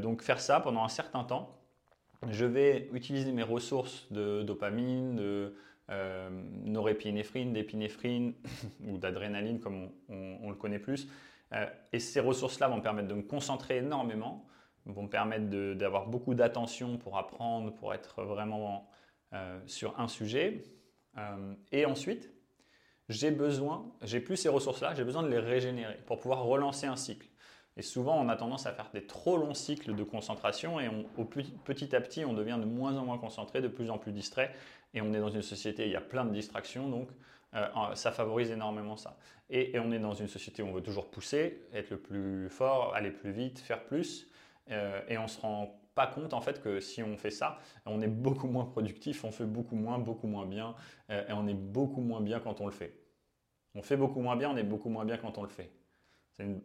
donc 0.00 0.22
faire 0.22 0.40
ça 0.40 0.60
pendant 0.60 0.84
un 0.84 0.88
certain 0.88 1.24
temps. 1.24 1.56
Je 2.28 2.44
vais 2.44 2.88
utiliser 2.92 3.32
mes 3.32 3.42
ressources 3.42 4.10
de 4.12 4.42
dopamine, 4.42 5.16
de 5.16 5.54
norépinéphrine, 6.64 7.52
d'épinéphrine 7.52 8.34
ou 8.86 8.98
d'adrénaline, 8.98 9.60
comme 9.60 9.90
on, 10.08 10.50
le 10.50 10.56
connaît 10.56 10.78
plus. 10.78 11.08
et 11.92 11.98
ces 11.98 12.20
ressources-là 12.20 12.68
vont 12.68 12.76
me 12.76 12.82
permettre 12.82 13.08
de 13.08 13.14
me 13.14 13.22
concentrer 13.22 13.78
énormément 13.78 14.46
vont 14.86 15.04
me 15.04 15.08
permettre 15.08 15.46
d'avoir 15.74 16.06
beaucoup 16.06 16.34
d'attention 16.34 16.98
pour 16.98 17.18
apprendre, 17.18 17.72
pour 17.74 17.94
être 17.94 18.22
vraiment 18.22 18.88
euh, 19.32 19.60
sur 19.66 19.98
un 20.00 20.08
sujet. 20.08 20.64
Euh, 21.16 21.54
et 21.72 21.86
ensuite, 21.86 22.32
j'ai 23.10 23.30
besoin, 23.30 23.84
j'ai 24.02 24.20
plus 24.20 24.36
ces 24.36 24.48
ressources-là, 24.48 24.94
j'ai 24.94 25.04
besoin 25.04 25.22
de 25.22 25.28
les 25.28 25.38
régénérer 25.38 25.98
pour 26.06 26.20
pouvoir 26.20 26.44
relancer 26.44 26.86
un 26.86 26.96
cycle. 26.96 27.26
Et 27.76 27.82
souvent, 27.82 28.16
on 28.20 28.28
a 28.28 28.36
tendance 28.36 28.66
à 28.66 28.72
faire 28.72 28.90
des 28.94 29.06
trop 29.06 29.36
longs 29.36 29.54
cycles 29.54 29.94
de 29.94 30.02
concentration 30.04 30.80
et 30.80 30.88
au 31.16 31.24
petit, 31.24 31.94
à 31.94 32.00
petit, 32.00 32.24
on 32.24 32.32
devient 32.32 32.58
de 32.60 32.66
moins 32.66 32.96
en 32.96 33.04
moins 33.04 33.18
concentré, 33.18 33.60
de 33.60 33.68
plus 33.68 33.90
en 33.90 33.98
plus 33.98 34.12
distrait. 34.12 34.54
Et 34.94 35.00
on 35.00 35.12
est 35.12 35.20
dans 35.20 35.30
une 35.30 35.42
société, 35.42 35.86
il 35.86 35.92
y 35.92 35.96
a 35.96 36.00
plein 36.00 36.24
de 36.24 36.32
distractions, 36.32 36.88
donc 36.88 37.08
euh, 37.54 37.66
ça 37.94 38.12
favorise 38.12 38.50
énormément 38.50 38.96
ça. 38.96 39.16
et, 39.48 39.76
on 39.80 39.90
est 39.92 39.98
dans 39.98 40.14
une 40.14 40.28
société 40.28 40.62
où 40.62 40.66
on 40.66 40.72
veut 40.72 40.82
toujours 40.82 41.10
pousser, 41.10 41.62
être 41.72 41.90
le 41.90 41.98
plus 41.98 42.48
fort, 42.48 42.94
aller 42.94 43.10
plus 43.10 43.32
vite, 43.32 43.58
faire 43.58 43.82
plus. 43.84 44.28
Euh, 44.70 45.00
et 45.08 45.18
on 45.18 45.26
se 45.26 45.40
rend 45.40 45.80
pas 45.94 46.06
compte 46.06 46.34
en 46.34 46.40
fait 46.40 46.62
que 46.62 46.80
si 46.80 47.02
on 47.02 47.16
fait 47.16 47.30
ça, 47.30 47.58
on 47.86 48.00
est 48.00 48.08
beaucoup 48.08 48.46
moins 48.46 48.64
productif, 48.64 49.24
on 49.24 49.32
fait 49.32 49.44
beaucoup 49.44 49.76
moins, 49.76 49.98
beaucoup 49.98 50.26
moins 50.26 50.46
bien, 50.46 50.74
euh, 51.10 51.26
et 51.28 51.32
on 51.32 51.46
est 51.46 51.54
beaucoup 51.54 52.00
moins 52.00 52.20
bien 52.20 52.40
quand 52.40 52.60
on 52.60 52.66
le 52.66 52.72
fait. 52.72 52.99
On 53.74 53.82
fait 53.82 53.96
beaucoup 53.96 54.20
moins 54.20 54.36
bien, 54.36 54.50
on 54.50 54.56
est 54.56 54.64
beaucoup 54.64 54.88
moins 54.88 55.04
bien 55.04 55.16
quand 55.16 55.38
on 55.38 55.42
le 55.42 55.48
fait. 55.48 55.70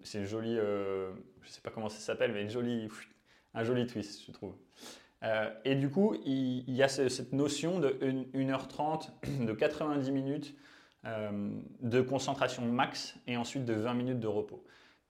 C'est 0.03 0.19
une, 0.19 0.25
jolie, 0.25 0.57
euh, 0.57 1.12
je 1.41 1.47
ne 1.47 1.51
sais 1.51 1.62
pas 1.62 1.69
comment 1.69 1.89
ça 1.89 2.00
s'appelle, 2.00 2.31
mais 2.31 2.43
une 2.43 2.50
jolie, 2.50 2.88
un 3.53 3.63
joli 3.63 3.85
twist, 3.85 4.24
je 4.25 4.31
trouve. 4.31 4.55
et 5.65 5.75
du 5.75 5.89
coup, 5.89 6.15
il, 6.25 6.71
y 6.71 6.81
a 6.81 6.88
cette 6.88 7.33
notion 7.33 7.79
de 7.79 7.89
1h30, 8.33 9.09
de 9.45 9.51
90 9.51 10.12
minutes 10.12 10.55
de 11.03 12.01
concentration 12.01 12.63
max 12.63 13.15
et 13.27 13.35
ensuite 13.35 13.65
de 13.65 13.74
20 13.74 13.93
minutes 13.95 14.19
de 14.21 14.27
repos. 14.27 14.63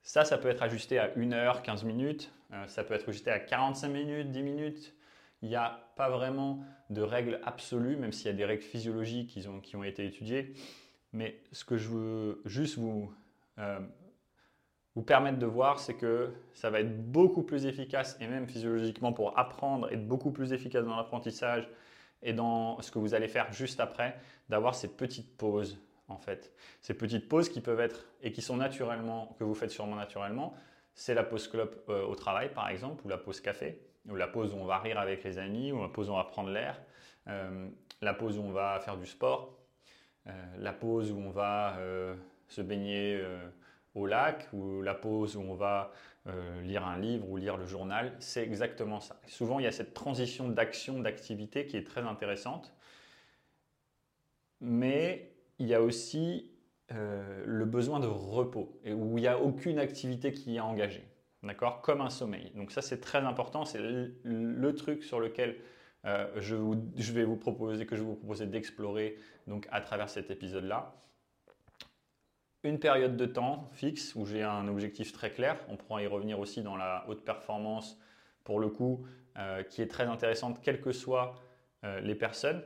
Ça, 0.06 0.24
ça 0.24 0.38
peut 0.38 0.48
être 0.48 0.62
ajusté 0.62 1.00
à 1.00 1.10
1 1.16 1.32
heure, 1.32 1.62
15 1.62 1.82
minutes. 1.82 2.30
Euh, 2.52 2.64
ça 2.68 2.84
peut 2.84 2.94
être 2.94 3.08
ajusté 3.08 3.32
à 3.32 3.40
45 3.40 3.88
minutes, 3.88 4.30
10 4.30 4.42
minutes. 4.44 4.94
Il 5.42 5.48
n'y 5.48 5.56
a 5.56 5.90
pas 5.96 6.10
vraiment 6.10 6.60
de 6.90 7.02
règles 7.02 7.40
absolues, 7.44 7.96
même 7.96 8.12
s'il 8.12 8.26
y 8.26 8.30
a 8.30 8.32
des 8.32 8.44
règles 8.44 8.62
physiologiques 8.62 9.30
qui 9.30 9.48
ont, 9.48 9.60
qui 9.60 9.74
ont, 9.74 9.82
été 9.82 10.06
étudiées. 10.06 10.54
Mais 11.12 11.40
ce 11.52 11.64
que 11.64 11.76
je 11.76 11.88
veux 11.88 12.42
juste 12.44 12.78
vous, 12.78 13.12
euh, 13.58 13.80
vous 14.94 15.02
permettre 15.02 15.38
de 15.38 15.46
voir, 15.46 15.78
c'est 15.78 15.94
que 15.94 16.32
ça 16.54 16.70
va 16.70 16.80
être 16.80 17.10
beaucoup 17.10 17.42
plus 17.42 17.66
efficace, 17.66 18.16
et 18.20 18.26
même 18.26 18.46
physiologiquement 18.46 19.12
pour 19.12 19.38
apprendre, 19.38 19.90
être 19.92 20.06
beaucoup 20.06 20.30
plus 20.30 20.52
efficace 20.52 20.84
dans 20.84 20.96
l'apprentissage 20.96 21.68
et 22.22 22.32
dans 22.32 22.80
ce 22.80 22.90
que 22.90 22.98
vous 22.98 23.14
allez 23.14 23.28
faire 23.28 23.52
juste 23.52 23.78
après, 23.80 24.18
d'avoir 24.48 24.74
ces 24.74 24.88
petites 24.88 25.36
pauses 25.36 25.78
en 26.08 26.16
fait. 26.16 26.52
Ces 26.80 26.94
petites 26.94 27.28
pauses 27.28 27.48
qui 27.48 27.60
peuvent 27.60 27.80
être 27.80 28.06
et 28.22 28.32
qui 28.32 28.42
sont 28.42 28.56
naturellement, 28.56 29.36
que 29.38 29.44
vous 29.44 29.54
faites 29.54 29.70
sûrement 29.70 29.96
naturellement, 29.96 30.54
c'est 30.94 31.14
la 31.14 31.24
pause 31.24 31.48
clope 31.48 31.84
euh, 31.88 32.04
au 32.06 32.14
travail 32.14 32.52
par 32.52 32.68
exemple, 32.68 33.04
ou 33.04 33.08
la 33.08 33.18
pause 33.18 33.40
café, 33.40 33.80
ou 34.08 34.14
la 34.14 34.28
pause 34.28 34.54
où 34.54 34.56
on 34.56 34.64
va 34.64 34.78
rire 34.78 34.98
avec 34.98 35.24
les 35.24 35.38
amis, 35.38 35.72
ou 35.72 35.82
la 35.82 35.88
pause 35.88 36.08
où 36.08 36.12
on 36.12 36.16
va 36.16 36.24
prendre 36.24 36.50
l'air, 36.50 36.80
euh, 37.28 37.68
la 38.00 38.14
pause 38.14 38.38
où 38.38 38.42
on 38.42 38.52
va 38.52 38.80
faire 38.80 38.96
du 38.96 39.06
sport, 39.06 39.55
la 40.58 40.72
pause 40.72 41.12
où 41.12 41.18
on 41.18 41.30
va 41.30 41.78
se 42.48 42.60
baigner 42.60 43.22
au 43.94 44.06
lac, 44.06 44.48
ou 44.52 44.82
la 44.82 44.94
pause 44.94 45.36
où 45.36 45.40
on 45.40 45.54
va 45.54 45.92
lire 46.62 46.86
un 46.86 46.98
livre 46.98 47.28
ou 47.28 47.36
lire 47.36 47.56
le 47.56 47.66
journal, 47.66 48.14
c'est 48.18 48.42
exactement 48.42 49.00
ça. 49.00 49.20
Souvent, 49.26 49.58
il 49.58 49.64
y 49.64 49.68
a 49.68 49.72
cette 49.72 49.94
transition 49.94 50.48
d'action, 50.48 51.00
d'activité 51.00 51.66
qui 51.66 51.76
est 51.76 51.86
très 51.86 52.02
intéressante, 52.02 52.72
mais 54.60 55.32
il 55.58 55.66
y 55.66 55.74
a 55.74 55.82
aussi 55.82 56.50
euh, 56.92 57.42
le 57.44 57.64
besoin 57.64 57.98
de 57.98 58.06
repos, 58.06 58.78
et 58.84 58.92
où 58.92 59.18
il 59.18 59.22
n'y 59.22 59.26
a 59.26 59.40
aucune 59.40 59.78
activité 59.78 60.32
qui 60.32 60.56
est 60.56 60.60
engagée, 60.60 61.04
d'accord? 61.42 61.82
Comme 61.82 62.00
un 62.00 62.10
sommeil. 62.10 62.52
Donc 62.54 62.70
ça, 62.70 62.80
c'est 62.80 63.00
très 63.00 63.18
important, 63.18 63.64
c'est 63.64 63.80
le, 63.80 64.74
truc 64.74 65.02
sur 65.02 65.18
lequel 65.18 65.56
euh, 66.06 66.26
je, 66.36 67.12
vais 67.12 67.24
vous 67.24 67.36
proposer, 67.36 67.86
que 67.86 67.96
je 67.96 68.02
vais 68.02 68.06
vous 68.06 68.14
proposer 68.14 68.46
d'explorer 68.46 69.16
donc 69.46 69.66
à 69.70 69.80
travers 69.80 70.08
cet 70.08 70.30
épisode-là. 70.30 70.94
Une 72.62 72.78
période 72.78 73.16
de 73.16 73.26
temps 73.26 73.68
fixe 73.72 74.14
où 74.14 74.26
j'ai 74.26 74.42
un 74.42 74.66
objectif 74.68 75.12
très 75.12 75.30
clair. 75.30 75.58
On 75.68 75.76
pourra 75.76 76.02
y 76.02 76.06
revenir 76.06 76.38
aussi 76.38 76.62
dans 76.62 76.76
la 76.76 77.04
haute 77.08 77.24
performance, 77.24 77.98
pour 78.44 78.58
le 78.58 78.68
coup, 78.68 79.06
euh, 79.38 79.62
qui 79.62 79.82
est 79.82 79.88
très 79.88 80.04
intéressante, 80.04 80.60
quelles 80.62 80.80
que 80.80 80.92
soient 80.92 81.34
les 82.02 82.16
personnes, 82.16 82.64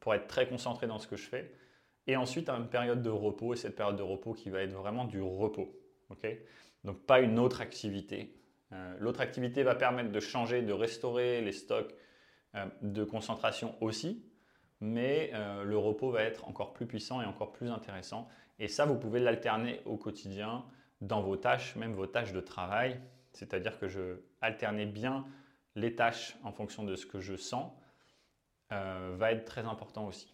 pour 0.00 0.14
être 0.14 0.28
très 0.28 0.48
concentré 0.48 0.86
dans 0.86 0.98
ce 0.98 1.06
que 1.06 1.16
je 1.16 1.28
fais. 1.28 1.52
Et 2.06 2.16
ensuite, 2.16 2.48
une 2.48 2.68
période 2.68 3.02
de 3.02 3.10
repos, 3.10 3.52
et 3.52 3.56
cette 3.58 3.76
période 3.76 3.96
de 3.96 4.02
repos 4.02 4.32
qui 4.32 4.48
va 4.48 4.62
être 4.62 4.72
vraiment 4.72 5.04
du 5.04 5.20
repos. 5.20 5.78
Donc, 6.84 7.04
pas 7.06 7.20
une 7.20 7.38
autre 7.38 7.60
activité. 7.60 8.34
Euh, 8.72 8.96
l'autre 8.98 9.20
activité 9.20 9.62
va 9.62 9.74
permettre 9.74 10.10
de 10.10 10.20
changer, 10.20 10.62
de 10.62 10.72
restaurer 10.72 11.40
les 11.40 11.52
stocks 11.52 11.92
euh, 11.92 11.96
de 12.82 13.04
concentration 13.04 13.74
aussi, 13.80 14.24
mais 14.80 15.30
euh, 15.34 15.64
le 15.64 15.78
repos 15.78 16.10
va 16.10 16.22
être 16.22 16.46
encore 16.48 16.72
plus 16.72 16.86
puissant 16.86 17.22
et 17.22 17.24
encore 17.24 17.52
plus 17.52 17.70
intéressant. 17.70 18.28
Et 18.58 18.68
ça, 18.68 18.84
vous 18.84 18.96
pouvez 18.96 19.20
l'alterner 19.20 19.80
au 19.84 19.96
quotidien 19.96 20.64
dans 21.00 21.22
vos 21.22 21.36
tâches, 21.36 21.76
même 21.76 21.94
vos 21.94 22.06
tâches 22.06 22.32
de 22.32 22.40
travail. 22.40 23.00
C'est-à-dire 23.32 23.78
que 23.78 23.88
je 23.88 24.20
alterner 24.40 24.86
bien 24.86 25.24
les 25.74 25.94
tâches 25.94 26.36
en 26.44 26.52
fonction 26.52 26.84
de 26.84 26.96
ce 26.96 27.06
que 27.06 27.20
je 27.20 27.36
sens 27.36 27.72
va 28.70 29.32
être 29.32 29.44
très 29.44 29.66
important 29.66 30.06
aussi. 30.06 30.32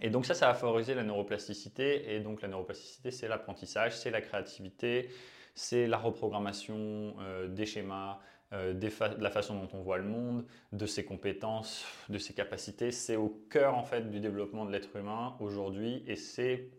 Et 0.00 0.10
donc 0.10 0.26
ça, 0.26 0.34
ça 0.34 0.48
va 0.48 0.54
favoriser 0.54 0.94
la 0.94 1.02
neuroplasticité. 1.02 2.14
Et 2.14 2.20
donc 2.20 2.42
la 2.42 2.48
neuroplasticité, 2.48 3.10
c'est 3.10 3.28
l'apprentissage, 3.28 3.96
c'est 3.96 4.10
la 4.10 4.20
créativité, 4.20 5.10
c'est 5.54 5.86
la 5.86 5.98
reprogrammation 5.98 7.14
euh, 7.20 7.48
des 7.48 7.66
schémas, 7.66 8.18
euh, 8.54 8.72
de 8.72 9.22
la 9.22 9.30
façon 9.30 9.54
dont 9.58 9.68
on 9.72 9.82
voit 9.82 9.98
le 9.98 10.04
monde, 10.04 10.46
de 10.72 10.86
ses 10.86 11.04
compétences, 11.04 11.84
de 12.08 12.18
ses 12.18 12.34
capacités. 12.34 12.92
C'est 12.92 13.16
au 13.16 13.28
cœur 13.50 13.76
en 13.76 13.82
fait 13.82 14.10
du 14.10 14.20
développement 14.20 14.64
de 14.64 14.70
l'être 14.70 14.94
humain 14.96 15.36
aujourd'hui 15.40 16.04
et 16.06 16.16
c'est 16.16 16.70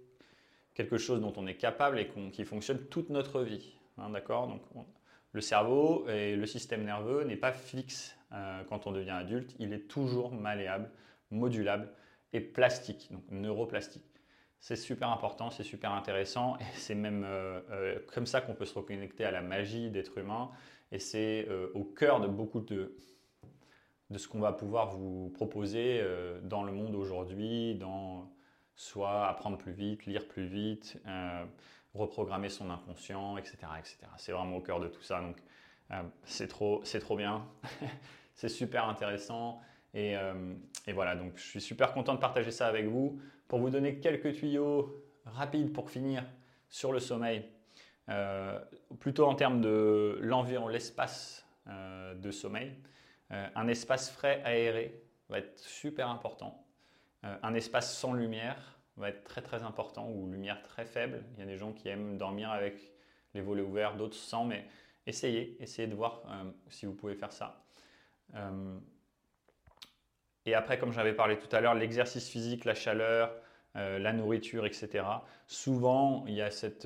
quelque 0.74 0.98
chose 0.98 1.22
dont 1.22 1.34
on 1.38 1.48
est 1.48 1.55
capable 1.55 2.00
et 2.00 2.10
qui 2.32 2.46
fonctionne 2.46 2.79
toute 2.88 3.10
notre 3.10 3.41
vie. 3.41 3.75
Hein, 3.98 4.10
d'accord? 4.10 4.48
Donc 4.48 4.62
le 5.32 5.41
cerveau 5.41 6.08
et 6.08 6.36
le 6.36 6.46
système 6.46 6.84
nerveux 6.84 7.24
n'est 7.25 7.36
pas 7.36 7.51
fixe 7.51 8.15
euh, 8.32 8.63
quand 8.70 8.88
on 8.88 8.91
devient 8.91 9.12
adulte, 9.12 9.55
il 9.60 9.74
est 9.74 9.88
toujours 9.88 10.32
malléable, 10.32 10.89
modulable 11.29 11.91
et 12.32 12.39
plastique, 12.39 13.10
donc 13.12 13.24
neuroplastique. 13.32 14.05
C'est 14.60 14.75
super 14.75 15.10
important, 15.10 15.51
c'est 15.51 15.63
super 15.63 15.91
intéressant 15.91 16.58
et 16.60 16.65
c'est 16.75 16.96
même 16.96 17.24
euh, 17.25 18.00
comme 18.13 18.25
ça 18.25 18.41
qu'on 18.41 18.53
peut 18.53 18.65
se 18.65 18.74
reconnecter 18.74 19.25
à 19.25 19.32
la 19.32 19.41
magie 19.41 19.89
d'être 19.89 20.17
humain 20.17 20.50
et 20.92 21.00
c'est 21.00 21.48
euh, 21.50 21.72
au 21.74 21.84
cœur 21.84 22.20
de 22.20 22.27
beaucoup 22.27 22.62
de, 22.62 22.96
de 24.10 24.18
ce 24.18 24.27
qu'on 24.27 24.39
va 24.39 24.54
pouvoir 24.54 24.89
vous 24.89 25.30
proposer 25.30 26.01
dans 26.44 26.63
le 26.63 26.72
monde 26.72 26.96
aujourd'hui, 26.96 27.75
dans 27.75 28.32
soit 28.75 29.27
apprendre 29.27 29.58
plus 29.58 29.72
vite, 29.72 30.06
lire 30.06 30.27
plus 30.27 30.46
vite, 30.46 31.01
reprogrammer 31.94 32.50
son 32.50 32.70
inconscient, 32.70 33.38
etc. 33.38 33.58
etc. 33.80 33.98
C'est 34.18 34.32
vraiment 34.32 34.58
au 34.58 34.62
cœur 34.62 34.80
de 34.80 34.88
tout 34.88 35.01
ça, 35.01 35.22
donc 35.22 35.38
c'est 36.24 36.48
trop, 36.48 36.84
trop 37.01 37.15
bien, 37.18 37.48
c'est 38.36 38.50
super 38.50 38.88
intéressant. 38.88 39.60
Et, 39.94 40.13
et, 40.88 40.94
voilà, 40.94 41.15
donc 41.15 41.32
je 41.36 41.44
suis 41.44 41.62
super 41.62 41.94
content 41.94 42.13
de 42.13 42.20
partager 42.20 42.51
ça 42.51 42.68
avec 42.68 42.86
vous 42.86 43.20
pour 43.48 43.60
vous 43.60 43.70
donner 43.70 44.00
quelques 44.00 44.34
tuyaux 44.34 45.04
rapides 45.25 45.74
pour 45.74 45.89
finir 45.89 46.24
sur 46.70 46.92
le 46.92 47.00
sommeil, 47.00 47.38
euh, 47.39 47.55
plutôt 49.00 49.26
en 49.26 49.36
termes 49.36 49.62
de 49.62 50.18
l'environnement, 50.22 50.72
l'espace 50.72 51.46
euh, 51.68 52.14
de 52.14 52.32
sommeil. 52.32 52.76
Euh, 53.32 53.48
un 53.56 53.68
espace 53.68 54.12
frais, 54.12 54.42
aéré 54.46 55.02
va 55.30 55.40
être 55.40 55.58
super 55.60 56.10
important. 56.10 56.64
un 57.24 57.56
espace 57.56 57.98
sans 57.98 58.14
lumière 58.14 58.78
va 58.98 59.10
être 59.10 59.24
très 59.24 59.42
très 59.42 59.64
important 59.64 60.08
ou 60.12 60.30
lumière 60.30 60.62
très 60.62 60.86
faible. 60.86 61.24
Il 61.34 61.40
y 61.40 61.44
a 61.44 61.48
des 61.48 61.58
gens 61.58 61.74
qui 61.74 61.90
aiment 61.90 62.18
dormir 62.18 62.52
avec 62.52 62.94
les 63.34 63.42
volets 63.42 63.64
ouverts, 63.64 63.96
d'autres 63.96 64.16
sans, 64.16 64.46
mais 64.46 64.68
essayez, 65.08 65.58
essayez 65.60 65.88
de 65.88 65.96
voir 65.96 66.22
si 66.70 66.86
vous 66.86 66.94
pouvez 66.94 67.16
faire 67.16 67.34
ça. 67.34 67.66
Et 70.46 70.54
après, 70.54 70.78
comme 70.78 70.92
j'avais 70.92 71.14
parlé 71.14 71.38
tout 71.38 71.54
à 71.54 71.62
l'heure, 71.62 71.74
l'exercice 71.74 72.30
physique, 72.30 72.66
la 72.66 72.76
chaleur, 72.76 73.36
euh, 73.76 73.98
la 73.98 74.14
nourriture, 74.14 74.66
etc. 74.66 75.04
Souvent, 75.48 76.24
il 76.28 76.36
y 76.36 76.42
a 76.42 76.52
cette... 76.52 76.86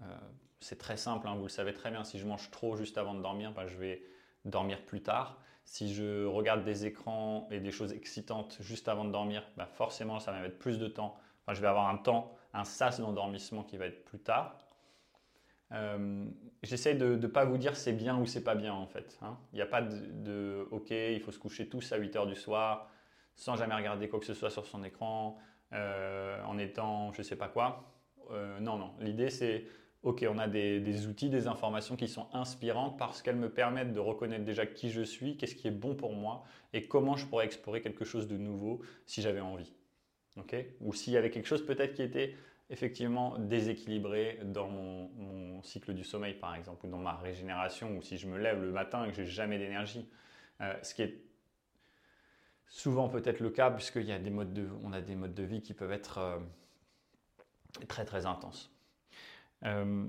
Euh, 0.00 0.04
euh, 0.04 0.16
c'est 0.60 0.78
très 0.78 0.96
simple, 0.96 1.28
hein, 1.28 1.34
vous 1.36 1.44
le 1.44 1.48
savez 1.48 1.72
très 1.72 1.90
bien, 1.90 2.02
si 2.02 2.18
je 2.18 2.26
mange 2.26 2.50
trop 2.50 2.76
juste 2.76 2.98
avant 2.98 3.14
de 3.14 3.22
dormir, 3.22 3.52
ben, 3.52 3.66
je 3.66 3.76
vais 3.76 4.02
dormir 4.44 4.84
plus 4.84 5.02
tard. 5.02 5.38
Si 5.64 5.92
je 5.94 6.24
regarde 6.24 6.64
des 6.64 6.86
écrans 6.86 7.46
et 7.50 7.60
des 7.60 7.70
choses 7.70 7.92
excitantes 7.92 8.56
juste 8.60 8.88
avant 8.88 9.04
de 9.04 9.12
dormir, 9.12 9.46
ben, 9.56 9.66
forcément, 9.66 10.18
ça 10.18 10.32
va 10.32 10.40
mettre 10.40 10.58
plus 10.58 10.78
de 10.78 10.88
temps. 10.88 11.16
Enfin, 11.42 11.54
je 11.54 11.60
vais 11.60 11.68
avoir 11.68 11.88
un 11.88 11.96
temps, 11.98 12.34
un 12.54 12.64
sas 12.64 13.00
d'endormissement 13.00 13.62
qui 13.64 13.76
va 13.76 13.86
être 13.86 14.04
plus 14.04 14.18
tard. 14.18 14.56
J'essaie 16.62 16.94
de 16.94 17.16
ne 17.16 17.26
pas 17.26 17.44
vous 17.44 17.58
dire 17.58 17.76
c'est 17.76 17.92
bien 17.92 18.16
ou 18.18 18.24
c'est 18.24 18.44
pas 18.44 18.54
bien 18.54 18.72
en 18.72 18.86
fait. 18.86 19.18
Hein. 19.22 19.36
Il 19.52 19.56
n'y 19.56 19.62
a 19.62 19.66
pas 19.66 19.82
de, 19.82 20.66
OK, 20.70 20.90
il 20.90 21.20
faut 21.20 21.32
se 21.32 21.38
coucher 21.40 21.68
tous 21.68 21.92
à 21.92 21.96
8 21.96 22.16
heures 22.16 22.26
du 22.26 22.36
soir 22.36 22.88
sans 23.36 23.56
jamais 23.56 23.74
regarder 23.74 24.08
quoi 24.08 24.18
que 24.18 24.26
ce 24.26 24.34
soit 24.34 24.50
sur 24.50 24.66
son 24.66 24.82
écran, 24.82 25.38
euh, 25.72 26.42
en 26.44 26.58
étant 26.58 27.12
je 27.12 27.22
sais 27.22 27.36
pas 27.36 27.48
quoi. 27.48 27.92
Euh, 28.30 28.58
non, 28.60 28.78
non. 28.78 28.94
L'idée 28.98 29.30
c'est 29.30 29.66
ok, 30.06 30.24
on 30.30 30.38
a 30.38 30.46
des, 30.46 31.08
outils, 31.08 31.28
des 31.28 31.48
informations 31.48 31.96
qui 31.96 32.06
sont 32.06 32.28
inspirantes 32.32 32.96
parce 32.96 33.22
qu'elles 33.22 33.36
me 33.36 33.50
permettent 33.50 33.92
de 33.92 33.98
reconnaître 33.98 34.44
déjà 34.44 34.64
qui 34.64 34.88
je 34.90 35.02
suis, 35.02 35.36
qu'est-ce 35.36 35.56
qui 35.56 35.66
est 35.66 35.72
bon 35.72 35.96
pour 35.96 36.12
moi 36.12 36.44
et 36.72 36.86
comment 36.86 37.16
je 37.16 37.26
pourrais 37.26 37.44
explorer 37.44 37.80
quelque 37.80 38.04
chose 38.04 38.28
de 38.28 38.36
nouveau 38.36 38.80
si 39.04 39.20
j'avais 39.20 39.40
envie. 39.40 39.74
Ou 40.80 40.94
s'il 40.94 41.12
y 41.12 41.16
avait 41.16 41.30
quelque 41.30 41.48
chose 41.48 41.66
peut-être 41.66 41.94
qui 41.94 42.02
était 42.02 42.36
effectivement 42.70 43.36
déséquilibré 43.38 44.38
dans 44.44 44.68
mon, 44.68 45.60
cycle 45.62 45.92
du 45.92 46.04
sommeil 46.04 46.34
par 46.34 46.54
exemple 46.54 46.86
ou 46.86 46.88
dans 46.88 46.98
ma 46.98 47.14
régénération 47.16 47.96
ou 47.96 48.02
si 48.02 48.16
je 48.16 48.28
me 48.28 48.38
lève 48.38 48.62
le 48.62 48.70
matin 48.70 49.06
et 49.06 49.08
que 49.08 49.16
j'ai 49.16 49.26
jamais 49.26 49.58
d'énergie. 49.58 50.08
Euh, 50.60 50.72
ce 50.82 50.94
qui 50.94 51.02
est 51.02 51.20
souvent 52.68 53.08
peut-être 53.08 53.40
le 53.40 53.50
cas 53.50 53.72
puisqu'il 53.72 54.04
y 54.04 54.12
a 54.12 54.20
des 54.20 54.30
modes 54.30 54.52
de, 54.52 54.68
a 54.92 55.00
des 55.00 55.16
modes 55.16 55.34
de 55.34 55.42
vie 55.42 55.62
qui 55.62 55.74
peuvent 55.74 55.90
être 55.90 56.18
euh, 56.18 56.38
très 57.88 58.04
très 58.04 58.26
intenses. 58.26 58.75
Euh, 59.64 60.06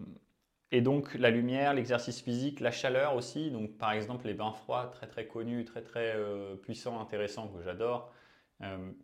et 0.72 0.82
donc 0.82 1.14
la 1.14 1.30
lumière, 1.30 1.74
l'exercice 1.74 2.22
physique, 2.22 2.60
la 2.60 2.72
chaleur 2.72 3.16
aussi. 3.16 3.52
Donc 3.52 3.78
par 3.78 3.92
exemple 3.92 4.28
les 4.28 4.34
bains 4.34 4.52
froids, 4.52 4.88
très 4.88 5.08
très 5.08 5.28
connus, 5.28 5.66
très 5.66 5.82
très 5.82 6.14
euh, 6.16 6.56
puissants, 6.56 7.00
intéressants 7.00 7.48
que 7.48 7.62
j'adore, 7.64 8.12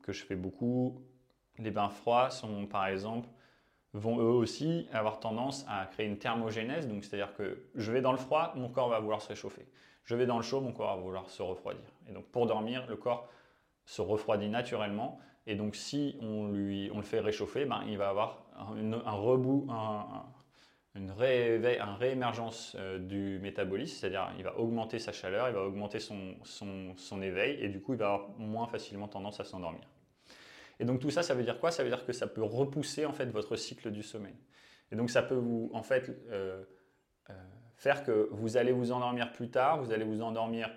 que 0.01 0.11
je 0.11 0.23
fais 0.23 0.35
beaucoup. 0.35 1.01
Les 1.59 1.71
bains 1.71 1.89
froids 1.89 2.31
sont 2.31 2.65
par 2.65 2.87
exemple 2.87 3.29
vont 3.93 4.17
eux 4.19 4.33
aussi 4.33 4.87
avoir 4.91 5.19
tendance 5.19 5.65
à 5.69 5.85
créer 5.85 6.07
une 6.07 6.17
thermogénèse. 6.17 6.87
Donc 6.87 7.03
c'est-à-dire 7.03 7.33
que 7.35 7.63
je 7.75 7.91
vais 7.91 8.01
dans 8.01 8.11
le 8.11 8.17
froid, 8.17 8.53
mon 8.55 8.69
corps 8.69 8.89
va 8.89 8.99
vouloir 8.99 9.21
se 9.21 9.29
réchauffer. 9.29 9.67
Je 10.03 10.15
vais 10.15 10.25
dans 10.25 10.37
le 10.37 10.43
chaud, 10.43 10.59
mon 10.59 10.73
corps 10.73 10.95
va 10.95 11.01
vouloir 11.01 11.29
se 11.29 11.41
refroidir. 11.43 11.85
Et 12.09 12.11
donc 12.11 12.25
pour 12.25 12.47
dormir, 12.47 12.85
le 12.89 12.97
corps 12.97 13.29
se 13.85 14.01
refroidit 14.01 14.49
naturellement. 14.49 15.19
Et 15.45 15.55
donc, 15.55 15.75
si 15.75 16.15
on, 16.21 16.47
lui, 16.47 16.89
on 16.93 16.97
le 16.97 17.03
fait 17.03 17.19
réchauffer, 17.19 17.65
ben, 17.65 17.83
il 17.87 17.97
va 17.97 18.09
avoir 18.09 18.45
un, 18.57 19.11
rebout, 19.11 19.67
une 20.95 21.09
un 21.09 21.95
réémergence 21.95 22.75
euh, 22.77 22.99
du 22.99 23.39
métabolisme, 23.39 23.97
c'est-à-dire 23.97 24.31
il 24.37 24.43
va 24.43 24.57
augmenter 24.59 24.99
sa 24.99 25.11
chaleur, 25.11 25.49
il 25.49 25.55
va 25.55 25.63
augmenter 25.63 25.99
son, 25.99 27.21
éveil, 27.21 27.57
et 27.63 27.69
du 27.69 27.81
coup, 27.81 27.93
il 27.93 27.99
va 27.99 28.13
avoir 28.13 28.29
moins 28.37 28.67
facilement 28.67 29.07
tendance 29.07 29.39
à 29.39 29.43
s'endormir. 29.43 29.81
Et 30.79 30.85
donc 30.85 30.99
tout 30.99 31.09
ça, 31.09 31.23
ça 31.23 31.33
veut 31.33 31.43
dire 31.43 31.59
quoi? 31.59 31.71
Ça 31.71 31.83
veut 31.83 31.89
dire 31.89 32.05
que 32.05 32.13
ça 32.13 32.27
peut 32.27 32.43
repousser 32.43 33.05
en 33.05 33.13
fait 33.13 33.25
votre 33.25 33.55
cycle 33.55 33.91
du 33.91 34.03
sommeil. 34.03 34.35
Et 34.91 34.95
donc 34.95 35.09
ça 35.09 35.23
peut 35.23 35.35
vous 35.35 35.71
en 35.73 35.81
fait 35.81 36.09
euh, 36.29 36.63
euh, 37.29 37.33
faire 37.75 38.03
que 38.03 38.29
vous 38.31 38.57
allez 38.57 38.71
vous 38.71 38.91
endormir 38.91 39.31
plus 39.31 39.49
tard, 39.49 39.81
vous 39.81 39.91
allez 39.91 40.05
vous 40.05 40.21
endormir 40.21 40.69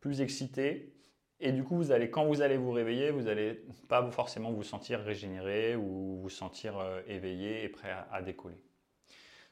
plus 0.00 0.20
excité, 0.20 0.94
et 1.40 1.50
du 1.50 1.64
coup, 1.64 1.76
vous 1.76 1.90
allez, 1.90 2.08
quand 2.08 2.24
vous 2.24 2.40
allez 2.40 2.56
vous 2.56 2.70
réveiller, 2.70 3.10
vous 3.10 3.22
n'allez 3.22 3.64
pas 3.88 4.08
forcément 4.12 4.52
vous 4.52 4.62
sentir 4.62 5.00
régénéré 5.00 5.74
ou 5.74 6.20
vous 6.22 6.30
sentir 6.30 6.74
éveillé 7.08 7.64
et 7.64 7.68
prêt 7.68 7.92
à, 8.12 8.22
décoller. 8.22 8.54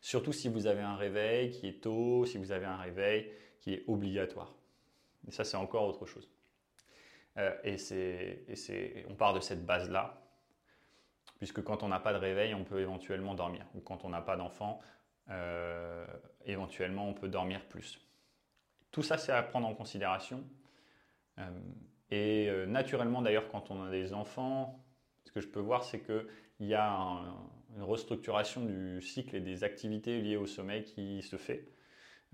Surtout 0.02 0.32
si 0.32 0.48
vous 0.48 0.66
avez 0.66 0.82
un 0.82 0.96
réveil 0.96 1.50
qui 1.50 1.68
est 1.68 1.80
tôt, 1.80 2.26
si 2.26 2.36
vous 2.36 2.50
avez 2.50 2.66
un 2.66 2.76
réveil 2.76 3.30
qui 3.60 3.72
est 3.72 3.84
obligatoire. 3.86 4.52
Et 5.28 5.30
ça, 5.30 5.44
c'est 5.44 5.56
encore 5.56 5.86
autre 5.86 6.06
chose. 6.06 6.28
Euh, 7.38 7.56
et, 7.64 9.06
on 9.08 9.14
part 9.14 9.32
de 9.32 9.38
cette 9.38 9.64
base-là, 9.64 10.20
puisque 11.38 11.62
quand 11.62 11.84
on 11.84 11.88
n'a 11.88 12.00
pas 12.00 12.12
de 12.12 12.18
réveil, 12.18 12.52
on 12.52 12.64
peut 12.64 12.80
éventuellement 12.80 13.36
dormir. 13.36 13.64
Ou 13.76 13.80
quand 13.80 14.04
on 14.04 14.08
n'a 14.08 14.20
pas 14.20 14.36
d'enfant, 14.36 14.80
euh, 15.30 16.04
éventuellement, 16.46 17.08
on 17.08 17.14
peut 17.14 17.28
dormir 17.28 17.64
plus. 17.66 18.04
Tout 18.90 19.04
ça, 19.04 19.16
c'est 19.16 19.32
à 19.32 19.42
prendre 19.44 19.68
en 19.68 19.74
considération 19.74 20.44
euh, 21.38 21.48
et 22.10 22.50
naturellement, 22.66 23.22
d'ailleurs, 23.22 23.48
quand 23.48 23.70
on 23.70 23.84
a 23.84 23.90
des 23.90 24.12
enfants, 24.12 24.84
ce 25.24 25.30
que 25.30 25.40
je 25.40 25.46
peux 25.46 25.60
voir, 25.60 25.84
c'est 25.84 26.00
qu'il 26.00 26.26
y 26.66 26.74
a 26.74 27.22
une 27.76 27.82
restructuration 27.82 28.64
du 28.64 29.00
cycle 29.00 29.36
et 29.36 29.40
des 29.40 29.64
activités 29.64 30.20
liées 30.20 30.36
au 30.36 30.46
sommeil 30.46 30.84
qui 30.84 31.22
se 31.22 31.36
fait, 31.36 31.68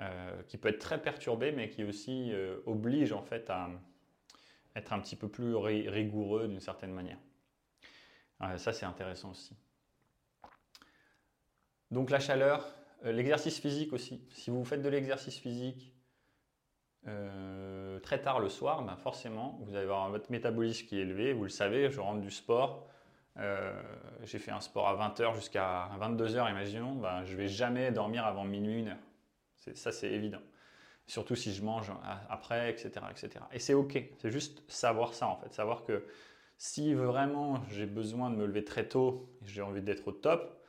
euh, 0.00 0.42
qui 0.44 0.58
peut 0.58 0.68
être 0.68 0.78
très 0.78 1.00
perturbée, 1.00 1.52
mais 1.52 1.70
qui 1.70 1.84
aussi 1.84 2.32
oblige 2.66 3.12
en 3.12 3.22
fait 3.22 3.48
à 3.50 3.70
être 4.74 4.92
un 4.92 5.00
petit 5.00 5.16
peu 5.16 5.28
plus 5.28 5.54
rigoureux 5.56 6.48
d'une 6.48 6.60
certaine 6.60 6.92
manière. 6.92 7.18
ça, 8.56 8.72
c'est 8.72 8.86
intéressant 8.86 9.30
aussi. 9.30 9.56
Donc 11.90 12.10
la 12.10 12.20
chaleur, 12.20 12.66
l'exercice 13.02 13.58
physique 13.58 13.92
aussi. 13.92 14.22
Si 14.30 14.50
vous 14.50 14.64
faites 14.64 14.82
de 14.82 14.88
l'exercice 14.88 15.38
physique, 15.38 15.92
euh, 17.06 18.00
très 18.00 18.20
tard 18.20 18.40
le 18.40 18.48
soir, 18.48 18.82
ben 18.82 18.96
forcément, 18.96 19.58
vous 19.62 19.74
allez 19.74 19.84
avoir 19.84 20.10
votre 20.10 20.30
métabolisme 20.30 20.86
qui 20.86 20.98
est 20.98 21.02
élevé. 21.02 21.32
Vous 21.32 21.44
le 21.44 21.48
savez, 21.48 21.90
je 21.90 22.00
rentre 22.00 22.20
du 22.20 22.30
sport. 22.30 22.88
Euh, 23.38 23.72
j'ai 24.24 24.38
fait 24.38 24.50
un 24.50 24.60
sport 24.60 24.88
à 24.88 25.08
20h 25.08 25.34
jusqu'à 25.34 25.88
22h, 26.00 26.50
imaginons. 26.50 26.94
Ben, 26.94 27.24
je 27.24 27.36
vais 27.36 27.48
jamais 27.48 27.90
dormir 27.92 28.26
avant 28.26 28.44
minuit, 28.44 28.80
une 28.80 28.88
heure. 28.88 28.96
Ça, 29.74 29.92
c'est 29.92 30.10
évident. 30.10 30.40
Surtout 31.06 31.34
si 31.34 31.52
je 31.54 31.62
mange 31.62 31.92
après, 32.28 32.70
etc. 32.70 32.90
etc. 33.10 33.44
Et 33.52 33.58
c'est 33.58 33.74
OK. 33.74 33.98
C'est 34.18 34.30
juste 34.30 34.62
savoir 34.68 35.14
ça, 35.14 35.28
en 35.28 35.36
fait. 35.36 35.52
Savoir 35.52 35.84
que 35.84 36.04
si 36.56 36.94
vraiment 36.94 37.62
j'ai 37.70 37.86
besoin 37.86 38.30
de 38.30 38.36
me 38.36 38.46
lever 38.46 38.64
très 38.64 38.88
tôt, 38.88 39.28
j'ai 39.44 39.62
envie 39.62 39.82
d'être 39.82 40.08
au 40.08 40.12
top, 40.12 40.62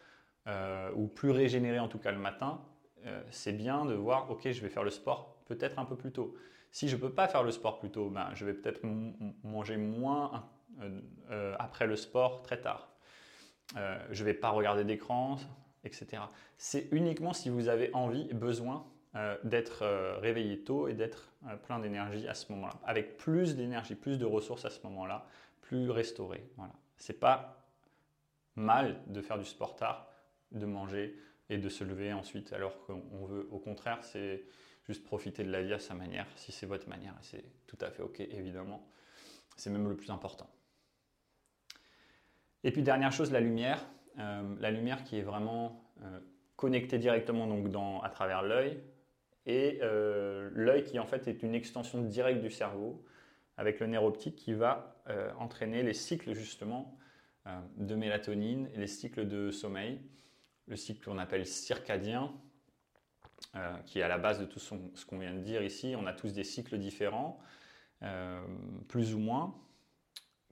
euh, 0.47 0.91
ou 0.95 1.07
plus 1.07 1.31
régénéré 1.31 1.79
en 1.79 1.87
tout 1.87 1.99
cas 1.99 2.11
le 2.11 2.19
matin, 2.19 2.61
c'est 3.31 3.53
bien 3.53 3.85
de 3.85 3.93
voir, 3.93 4.29
OK, 4.29 4.51
je 4.51 4.61
vais 4.61 4.67
faire 4.67 4.83
le 4.83 4.89
sport 4.89 5.39
peut-être 5.49 5.79
un 5.79 5.85
peu 5.85 5.95
plus 5.95 6.11
tôt. 6.11 6.35
Si 6.71 6.87
je 6.87 6.95
ne 6.95 7.01
peux 7.01 7.11
pas 7.11 7.27
faire 7.27 7.43
le 7.43 7.51
sport 7.51 7.79
plus 7.79 7.89
tôt, 7.89 8.09
ben, 8.09 8.29
je 8.35 8.45
vais 8.45 8.53
peut-être 8.53 8.81
manger 9.43 9.77
moins 9.77 10.47
après 11.59 11.87
le 11.87 11.95
sport 11.95 12.41
très 12.41 12.59
tard. 12.59 12.89
je 13.75 14.21
ne 14.21 14.25
vais 14.25 14.33
pas 14.33 14.49
regarder 14.49 14.83
d'écran, 14.83 15.37
etc. 15.83 16.23
C'est 16.57 16.87
uniquement 16.91 17.33
si 17.33 17.49
vous 17.49 17.67
avez 17.67 17.93
envie, 17.93 18.25
besoin 18.33 18.85
d'être 19.43 19.85
réveillé 20.19 20.59
tôt 20.59 20.87
et 20.87 20.93
d'être 20.93 21.31
plein 21.63 21.79
d'énergie 21.79 22.27
à 22.27 22.33
ce 22.33 22.51
moment-là. 22.51 22.75
Avec 22.85 23.17
plus 23.17 23.55
d'énergie, 23.55 23.95
plus 23.95 24.17
de 24.17 24.25
ressources 24.25 24.65
à 24.65 24.69
ce 24.69 24.81
moment-là, 24.83 25.25
plus 25.61 25.89
restauré. 25.89 26.43
Voilà. 26.57 26.73
C'est 26.97 27.19
pas 27.19 27.63
mal 28.55 29.01
de 29.07 29.21
faire 29.21 29.37
du 29.37 29.45
sport 29.45 29.75
tard, 29.75 30.09
de 30.51 30.65
manger 30.65 31.17
et 31.49 31.57
de 31.57 31.69
se 31.69 31.83
lever 31.83 32.13
ensuite 32.13 32.53
alors 32.53 32.85
qu'on 32.85 33.25
veut. 33.25 33.47
Au 33.51 33.59
contraire, 33.59 34.03
c'est 34.03 34.43
juste 34.87 35.03
profiter 35.03 35.43
de 35.43 35.51
la 35.51 35.61
vie 35.61 35.73
à 35.73 35.79
sa 35.79 35.93
manière, 35.93 36.27
si 36.35 36.51
c'est 36.51 36.65
votre 36.65 36.89
manière, 36.89 37.13
c'est 37.21 37.43
tout 37.67 37.77
à 37.81 37.91
fait 37.91 38.01
ok, 38.01 38.19
évidemment. 38.19 38.87
C'est 39.55 39.69
même 39.69 39.87
le 39.87 39.95
plus 39.95 40.09
important. 40.09 40.49
Et 42.63 42.71
puis 42.71 42.83
dernière 42.83 43.11
chose, 43.11 43.31
la 43.31 43.39
lumière. 43.39 43.85
Euh, 44.19 44.43
la 44.59 44.71
lumière 44.71 45.03
qui 45.03 45.17
est 45.17 45.21
vraiment 45.21 45.81
euh, 46.03 46.19
connectée 46.55 46.97
directement 46.97 47.47
donc 47.47 47.73
à 48.03 48.09
travers 48.09 48.43
l'œil, 48.43 48.81
et 49.45 49.79
euh, 49.81 50.49
l'œil 50.53 50.83
qui 50.83 50.99
en 50.99 51.05
fait 51.05 51.27
est 51.27 51.41
une 51.41 51.55
extension 51.55 52.01
directe 52.01 52.41
du 52.41 52.49
cerveau 52.49 53.05
avec 53.55 53.79
le 53.79 53.87
nerf 53.87 54.03
optique 54.03 54.35
qui 54.35 54.53
va 54.53 54.95
entraîner 55.37 55.83
les 55.83 55.93
cycles 55.93 56.33
justement 56.33 56.97
de 57.75 57.95
mélatonine 57.95 58.69
et 58.73 58.77
les 58.77 58.87
cycles 58.87 59.27
de 59.27 59.51
sommeil, 59.51 59.99
le 60.67 60.77
cycle 60.77 61.03
qu'on 61.03 61.17
appelle 61.17 61.45
circadien, 61.45 62.31
qui 63.85 63.99
est 63.99 64.01
à 64.01 64.07
la 64.07 64.17
base 64.17 64.39
de 64.39 64.45
tout 64.45 64.59
ce 64.59 65.05
qu'on 65.05 65.19
vient 65.19 65.33
de 65.33 65.41
dire 65.41 65.61
ici. 65.61 65.93
On 65.97 66.05
a 66.05 66.13
tous 66.13 66.31
des 66.31 66.45
cycles 66.45 66.77
différents, 66.77 67.37
plus 68.87 69.13
ou 69.13 69.19
moins, 69.19 69.53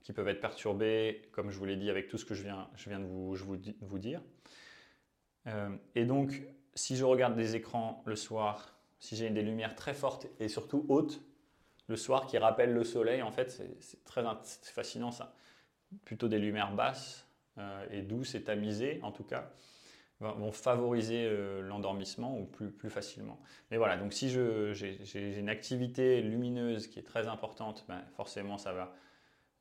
qui 0.08 0.14
peuvent 0.14 0.28
être 0.28 0.40
perturbés, 0.40 1.20
comme 1.32 1.50
je 1.50 1.58
vous 1.58 1.66
l'ai 1.66 1.76
dit, 1.76 1.90
avec 1.90 2.08
tout 2.08 2.16
ce 2.16 2.24
que 2.24 2.32
je 2.32 2.42
viens, 2.42 2.70
je 2.76 2.88
viens 2.88 2.98
de 2.98 3.04
vous, 3.04 3.36
je 3.36 3.44
vous, 3.44 3.58
vous 3.82 3.98
dire. 3.98 4.22
Euh, 5.46 5.68
et 5.94 6.06
donc, 6.06 6.44
si 6.74 6.96
je 6.96 7.04
regarde 7.04 7.36
des 7.36 7.56
écrans 7.56 8.02
le 8.06 8.16
soir, 8.16 8.74
si 9.00 9.16
j'ai 9.16 9.28
des 9.28 9.42
lumières 9.42 9.74
très 9.74 9.92
fortes 9.92 10.26
et 10.40 10.48
surtout 10.48 10.86
hautes, 10.88 11.20
le 11.88 11.96
soir 11.96 12.26
qui 12.26 12.38
rappellent 12.38 12.72
le 12.72 12.84
soleil, 12.84 13.20
en 13.20 13.30
fait, 13.30 13.50
c'est 13.80 14.02
très 14.04 14.24
fascinant 14.62 15.10
ça. 15.10 15.34
Plutôt 16.06 16.28
des 16.28 16.38
lumières 16.38 16.72
basses 16.72 17.28
et 17.90 18.00
douces 18.00 18.34
et 18.34 18.42
tamisées, 18.42 19.00
en 19.02 19.12
tout 19.12 19.24
cas 19.24 19.52
vont 20.20 20.50
favoriser 20.50 21.26
euh, 21.26 21.60
l'endormissement 21.60 22.36
ou 22.40 22.44
plus, 22.44 22.72
plus 22.72 22.90
facilement. 22.90 23.38
Mais 23.70 23.76
voilà, 23.76 23.96
donc 23.96 24.12
si 24.12 24.30
j'ai 24.30 25.38
une 25.38 25.48
activité 25.48 26.22
lumineuse 26.22 26.88
qui 26.88 26.98
est 26.98 27.04
très 27.04 27.28
importante, 27.28 27.84
ben 27.88 28.02
forcément 28.16 28.58
ça 28.58 28.72
va 28.72 28.96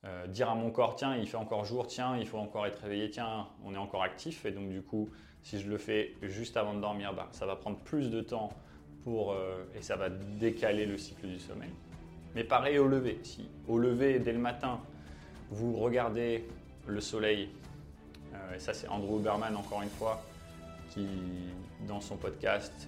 euh, 0.08 0.28
dire 0.28 0.50
à 0.50 0.56
mon 0.56 0.72
corps, 0.72 0.96
tiens, 0.96 1.16
il 1.16 1.28
fait 1.28 1.38
encore 1.38 1.66
jour, 1.66 1.88
tiens, 1.88 2.18
il 2.18 2.26
faut 2.26 2.38
encore 2.38 2.66
être 2.66 2.80
réveillé, 2.82 3.10
tiens, 3.10 3.48
on 3.66 3.74
est 3.74 3.78
encore 3.78 4.04
actif. 4.04 4.46
Et 4.46 4.52
donc 4.52 4.70
du 4.70 4.82
coup, 4.82 5.10
si 5.44 5.60
je 5.60 5.70
le 5.70 5.78
fais 5.78 6.16
juste 6.22 6.58
avant 6.58 6.74
de 6.74 6.82
dormir, 6.82 7.14
ben, 7.14 7.28
ça 7.32 7.46
va 7.46 7.56
prendre 7.56 7.78
plus 7.78 8.10
de 8.10 8.22
temps 8.22 8.50
pour, 9.04 9.34
euh, 9.34 9.64
et 9.78 9.82
ça 9.82 9.96
va 9.96 10.10
décaler 10.10 10.86
le 10.86 10.98
cycle 10.98 11.28
du 11.28 11.40
sommeil. 11.40 11.72
Mais 12.36 12.44
pareil 12.44 12.78
au 12.78 12.88
lever. 12.88 13.20
Si 13.24 13.50
au 13.68 13.78
lever, 13.78 14.20
dès 14.20 14.34
le 14.34 14.40
matin, 14.40 14.80
vous 15.50 15.74
regardez 15.78 16.48
le 16.86 17.02
soleil, 17.02 17.50
et 18.56 18.60
ça 18.60 18.74
c'est 18.74 18.88
Andrew 18.88 19.18
Huberman 19.18 19.56
encore 19.56 19.82
une 19.82 19.90
fois, 19.90 20.22
qui, 20.90 21.08
dans 21.88 22.02
son 22.02 22.18
podcast 22.18 22.88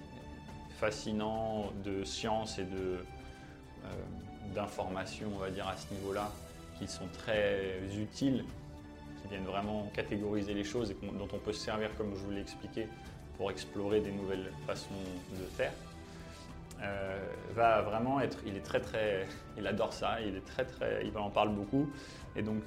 fascinant 0.80 1.70
de 1.84 2.04
science 2.04 2.58
et 2.58 2.64
de, 2.64 3.04
euh, 3.84 4.54
d'informations, 4.54 5.28
on 5.34 5.38
va 5.38 5.50
dire, 5.50 5.68
à 5.68 5.76
ce 5.76 5.92
niveau-là, 5.92 6.30
qui 6.80 6.88
sont 6.88 7.06
très 7.12 7.78
utiles, 7.96 8.44
qui 9.20 9.28
viennent 9.28 9.44
vraiment 9.44 9.90
catégoriser 9.94 10.54
les 10.54 10.64
choses 10.64 10.90
et 10.90 10.96
dont 11.02 11.28
on 11.32 11.38
peut 11.38 11.52
se 11.52 11.60
servir, 11.60 11.94
comme 11.96 12.12
je 12.16 12.24
vous 12.24 12.30
l'ai 12.30 12.40
expliqué, 12.40 12.88
pour 13.36 13.50
explorer 13.50 14.00
des 14.00 14.12
nouvelles 14.12 14.50
façons 14.66 15.02
de 15.38 15.44
faire. 15.56 15.72
Euh, 16.82 17.18
va 17.54 17.82
vraiment 17.82 18.20
être, 18.20 18.38
il 18.46 18.56
est 18.56 18.64
très 18.64 18.80
très, 18.80 19.26
il 19.58 19.66
adore 19.66 19.92
ça, 19.92 20.18
il 20.22 20.34
est 20.36 20.46
très 20.46 20.64
très, 20.64 21.06
il 21.06 21.16
en 21.18 21.28
parle 21.28 21.50
beaucoup. 21.50 21.90
Et 22.34 22.42
donc, 22.42 22.62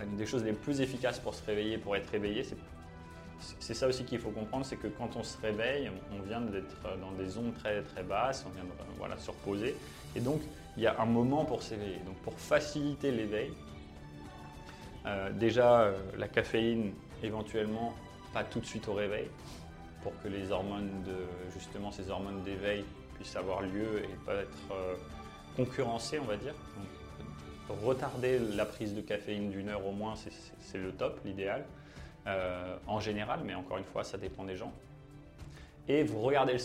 une 0.00 0.16
des 0.16 0.26
choses 0.26 0.44
les 0.44 0.52
plus 0.52 0.80
efficaces 0.80 1.18
pour 1.18 1.34
se 1.34 1.44
réveiller, 1.44 1.76
pour 1.76 1.96
être 1.96 2.08
réveillé, 2.10 2.44
c'est 2.44 2.56
c'est 3.60 3.74
ça 3.74 3.86
aussi 3.86 4.04
qu'il 4.04 4.18
faut 4.18 4.30
comprendre, 4.30 4.64
c'est 4.64 4.76
que 4.76 4.88
quand 4.88 5.16
on 5.16 5.22
se 5.22 5.40
réveille, 5.40 5.90
on 6.12 6.22
vient 6.22 6.40
d'être 6.40 6.98
dans 7.00 7.12
des 7.12 7.36
ondes 7.38 7.54
très 7.54 7.82
très 7.82 8.02
basses, 8.02 8.44
on 8.46 8.50
vient 8.50 8.64
de 8.64 8.70
voilà, 8.98 9.16
se 9.18 9.30
reposer. 9.30 9.76
Et 10.14 10.20
donc, 10.20 10.40
il 10.76 10.82
y 10.82 10.86
a 10.86 11.00
un 11.00 11.06
moment 11.06 11.44
pour 11.44 11.62
s'éveiller. 11.62 11.98
Donc, 12.06 12.16
pour 12.22 12.38
faciliter 12.38 13.10
l'éveil, 13.10 13.52
euh, 15.06 15.30
déjà, 15.32 15.82
euh, 15.82 15.98
la 16.16 16.28
caféine, 16.28 16.92
éventuellement, 17.22 17.94
pas 18.32 18.44
tout 18.44 18.60
de 18.60 18.66
suite 18.66 18.88
au 18.88 18.94
réveil, 18.94 19.28
pour 20.02 20.12
que 20.22 20.28
les 20.28 20.50
hormones 20.50 21.02
de, 21.04 21.16
justement, 21.52 21.90
ces 21.90 22.10
hormones 22.10 22.42
d'éveil 22.42 22.84
puissent 23.14 23.36
avoir 23.36 23.62
lieu 23.62 24.02
et 24.04 24.16
pas 24.24 24.34
être 24.34 24.72
euh, 24.72 24.94
concurrencées, 25.56 26.18
on 26.18 26.24
va 26.24 26.36
dire. 26.36 26.54
Donc, 27.68 27.78
retarder 27.84 28.38
la 28.38 28.66
prise 28.66 28.94
de 28.94 29.00
caféine 29.00 29.50
d'une 29.50 29.68
heure 29.68 29.86
au 29.86 29.92
moins, 29.92 30.14
c'est 30.60 30.78
le 30.78 30.92
top, 30.92 31.20
l'idéal. 31.24 31.64
Euh, 32.26 32.76
en 32.86 33.00
général, 33.00 33.40
mais 33.44 33.54
encore 33.54 33.78
une 33.78 33.84
fois, 33.84 34.04
ça 34.04 34.16
dépend 34.16 34.44
des 34.44 34.56
gens. 34.56 34.72
Et 35.88 36.04
vous 36.04 36.20
regardez 36.20 36.56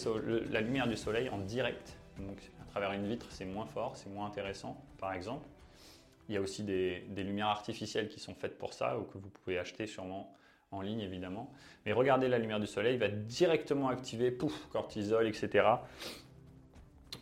la 0.51 0.61
lumière 0.61 0.87
du 0.87 0.95
soleil 0.95 1.29
en 1.29 1.39
direct. 1.39 1.97
Donc, 2.19 2.37
à 2.61 2.65
travers 2.69 2.91
une 2.91 3.07
vitre, 3.07 3.25
c'est 3.29 3.45
moins 3.45 3.65
fort, 3.65 3.95
c'est 3.95 4.09
moins 4.09 4.27
intéressant, 4.27 4.79
par 4.99 5.13
exemple. 5.13 5.47
Il 6.29 6.35
y 6.35 6.37
a 6.37 6.41
aussi 6.41 6.63
des, 6.63 7.03
lumières 7.15 7.47
artificielles 7.47 8.07
qui 8.09 8.19
sont 8.19 8.35
faites 8.35 8.57
pour 8.59 8.73
ça, 8.73 8.99
ou 8.99 9.03
que 9.03 9.17
vous 9.17 9.29
pouvez 9.29 9.57
acheter 9.57 9.87
sûrement 9.87 10.31
en 10.71 10.81
ligne, 10.81 10.99
évidemment. 10.99 11.49
Mais 11.85 11.93
regardez 11.93 12.27
la 12.27 12.37
lumière 12.37 12.59
du 12.59 12.67
soleil, 12.67 12.93
il 12.93 12.99
va 12.99 13.07
directement 13.07 13.87
activer, 13.87 14.29
pouf, 14.29 14.67
cortisol, 14.67 15.25
etc., 15.25 15.65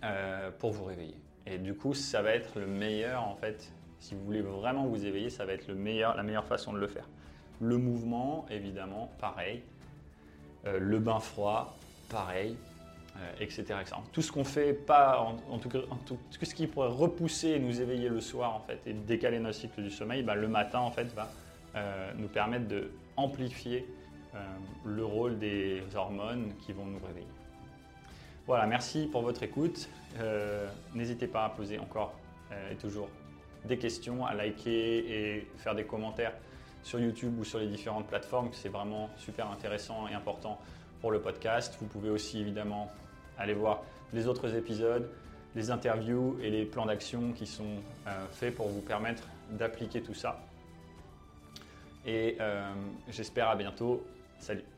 euh, 0.04 0.52
pour 0.60 0.72
vous 0.72 0.84
réveiller. 0.84 1.16
Et 1.46 1.58
du 1.58 1.76
coup, 1.76 1.94
ça 1.94 2.22
va 2.22 2.32
être 2.32 2.60
le 2.60 2.68
meilleur, 2.68 3.24
en 3.24 3.36
fait, 3.36 3.72
si 4.00 4.16
vous 4.16 4.26
voulez 4.26 4.42
vraiment 4.42 4.88
vous 4.88 5.06
éveiller, 5.06 5.30
ça 5.30 5.46
va 5.46 5.54
être 5.54 5.68
la 5.68 6.24
meilleure 6.24 6.46
façon 6.46 6.74
de 6.74 6.80
le 6.80 6.88
faire. 6.88 7.08
Le 7.62 7.78
mouvement, 7.78 8.46
évidemment, 8.50 9.12
pareil. 9.20 9.62
Euh, 10.66 10.80
le 10.80 11.00
bain 11.00 11.20
froid, 11.20 11.78
pareil, 12.10 12.58
etc., 13.40 13.66
euh, 13.70 13.82
etc., 13.82 13.96
Tout 14.12 14.22
ce 14.22 14.32
qu'on 14.32 14.44
fait, 14.44 14.74
pas 14.74 15.20
en, 15.20 15.58
tout 15.58 15.70
cas, 15.70 15.80
tout, 16.06 16.18
ce 16.32 16.56
qui 16.56 16.68
pourrait 16.68 16.90
repousser 16.90 17.50
et 17.50 17.60
nous 17.60 17.82
éveiller 17.82 18.10
le 18.10 18.20
soir, 18.20 18.56
en 18.56 18.60
fait, 18.60 18.80
et 18.88 18.94
décaler 18.94 19.40
notre 19.40 19.58
cycle 19.58 19.82
du 19.82 19.92
sommeil, 19.92 20.24
bah, 20.24 20.36
le 20.36 20.48
matin, 20.48 20.80
en 20.80 20.92
fait, 20.92 21.14
va 21.14 21.30
euh, 21.76 22.12
nous 22.18 22.28
permettre 22.28 22.68
de 22.68 22.92
amplifier 23.18 23.86
le 24.84 25.06
rôle 25.06 25.40
des 25.40 25.82
hormones 25.96 26.52
qui 26.66 26.74
vont 26.74 26.84
nous 26.84 27.00
réveiller. 27.08 27.26
Voilà, 28.46 28.66
merci 28.66 29.08
pour 29.10 29.22
votre 29.22 29.44
écoute. 29.44 29.88
N'hésitez 30.94 31.28
pas 31.28 31.46
à 31.46 31.50
poser 31.52 31.80
encore 31.80 32.14
et 32.70 32.76
toujours 32.76 33.08
des 33.64 33.78
questions, 33.78 34.26
à 34.26 34.34
liker 34.34 34.98
et 35.10 35.48
faire 35.56 35.74
des 35.74 35.86
commentaires 35.86 36.34
sur 36.86 37.00
YouTube 37.00 37.38
ou 37.40 37.44
sur 37.44 37.58
les 37.58 37.68
différentes 37.68 38.08
plateformes. 38.08 38.50
C'est 38.54 38.70
vraiment 38.70 39.10
super 39.18 39.50
intéressant 39.50 40.08
et 40.08 40.14
important 40.14 40.60
pour 41.02 41.12
le 41.12 41.20
podcast. 41.20 41.76
Vous 41.82 41.88
pouvez 41.88 42.12
aussi 42.12 42.40
évidemment 42.40 42.92
aller 43.40 43.56
voir 43.56 43.82
les 44.14 44.28
autres 44.28 44.56
épisodes, 44.56 45.10
les 45.56 45.72
interviews 45.72 46.38
et 46.42 46.52
les 46.52 46.64
plans 46.64 46.86
d'action 46.86 47.34
qui 47.34 47.48
sont 47.48 47.82
euh, 48.08 48.28
faits 48.32 48.56
pour 48.56 48.68
vous 48.68 48.82
permettre 48.82 49.24
d'appliquer 49.50 50.02
tout 50.02 50.14
ça. 50.14 50.40
Et 52.06 52.38
euh, 52.40 52.72
j'espère 53.10 53.50
à 53.50 53.56
bientôt. 53.56 54.06
Salut 54.38 54.75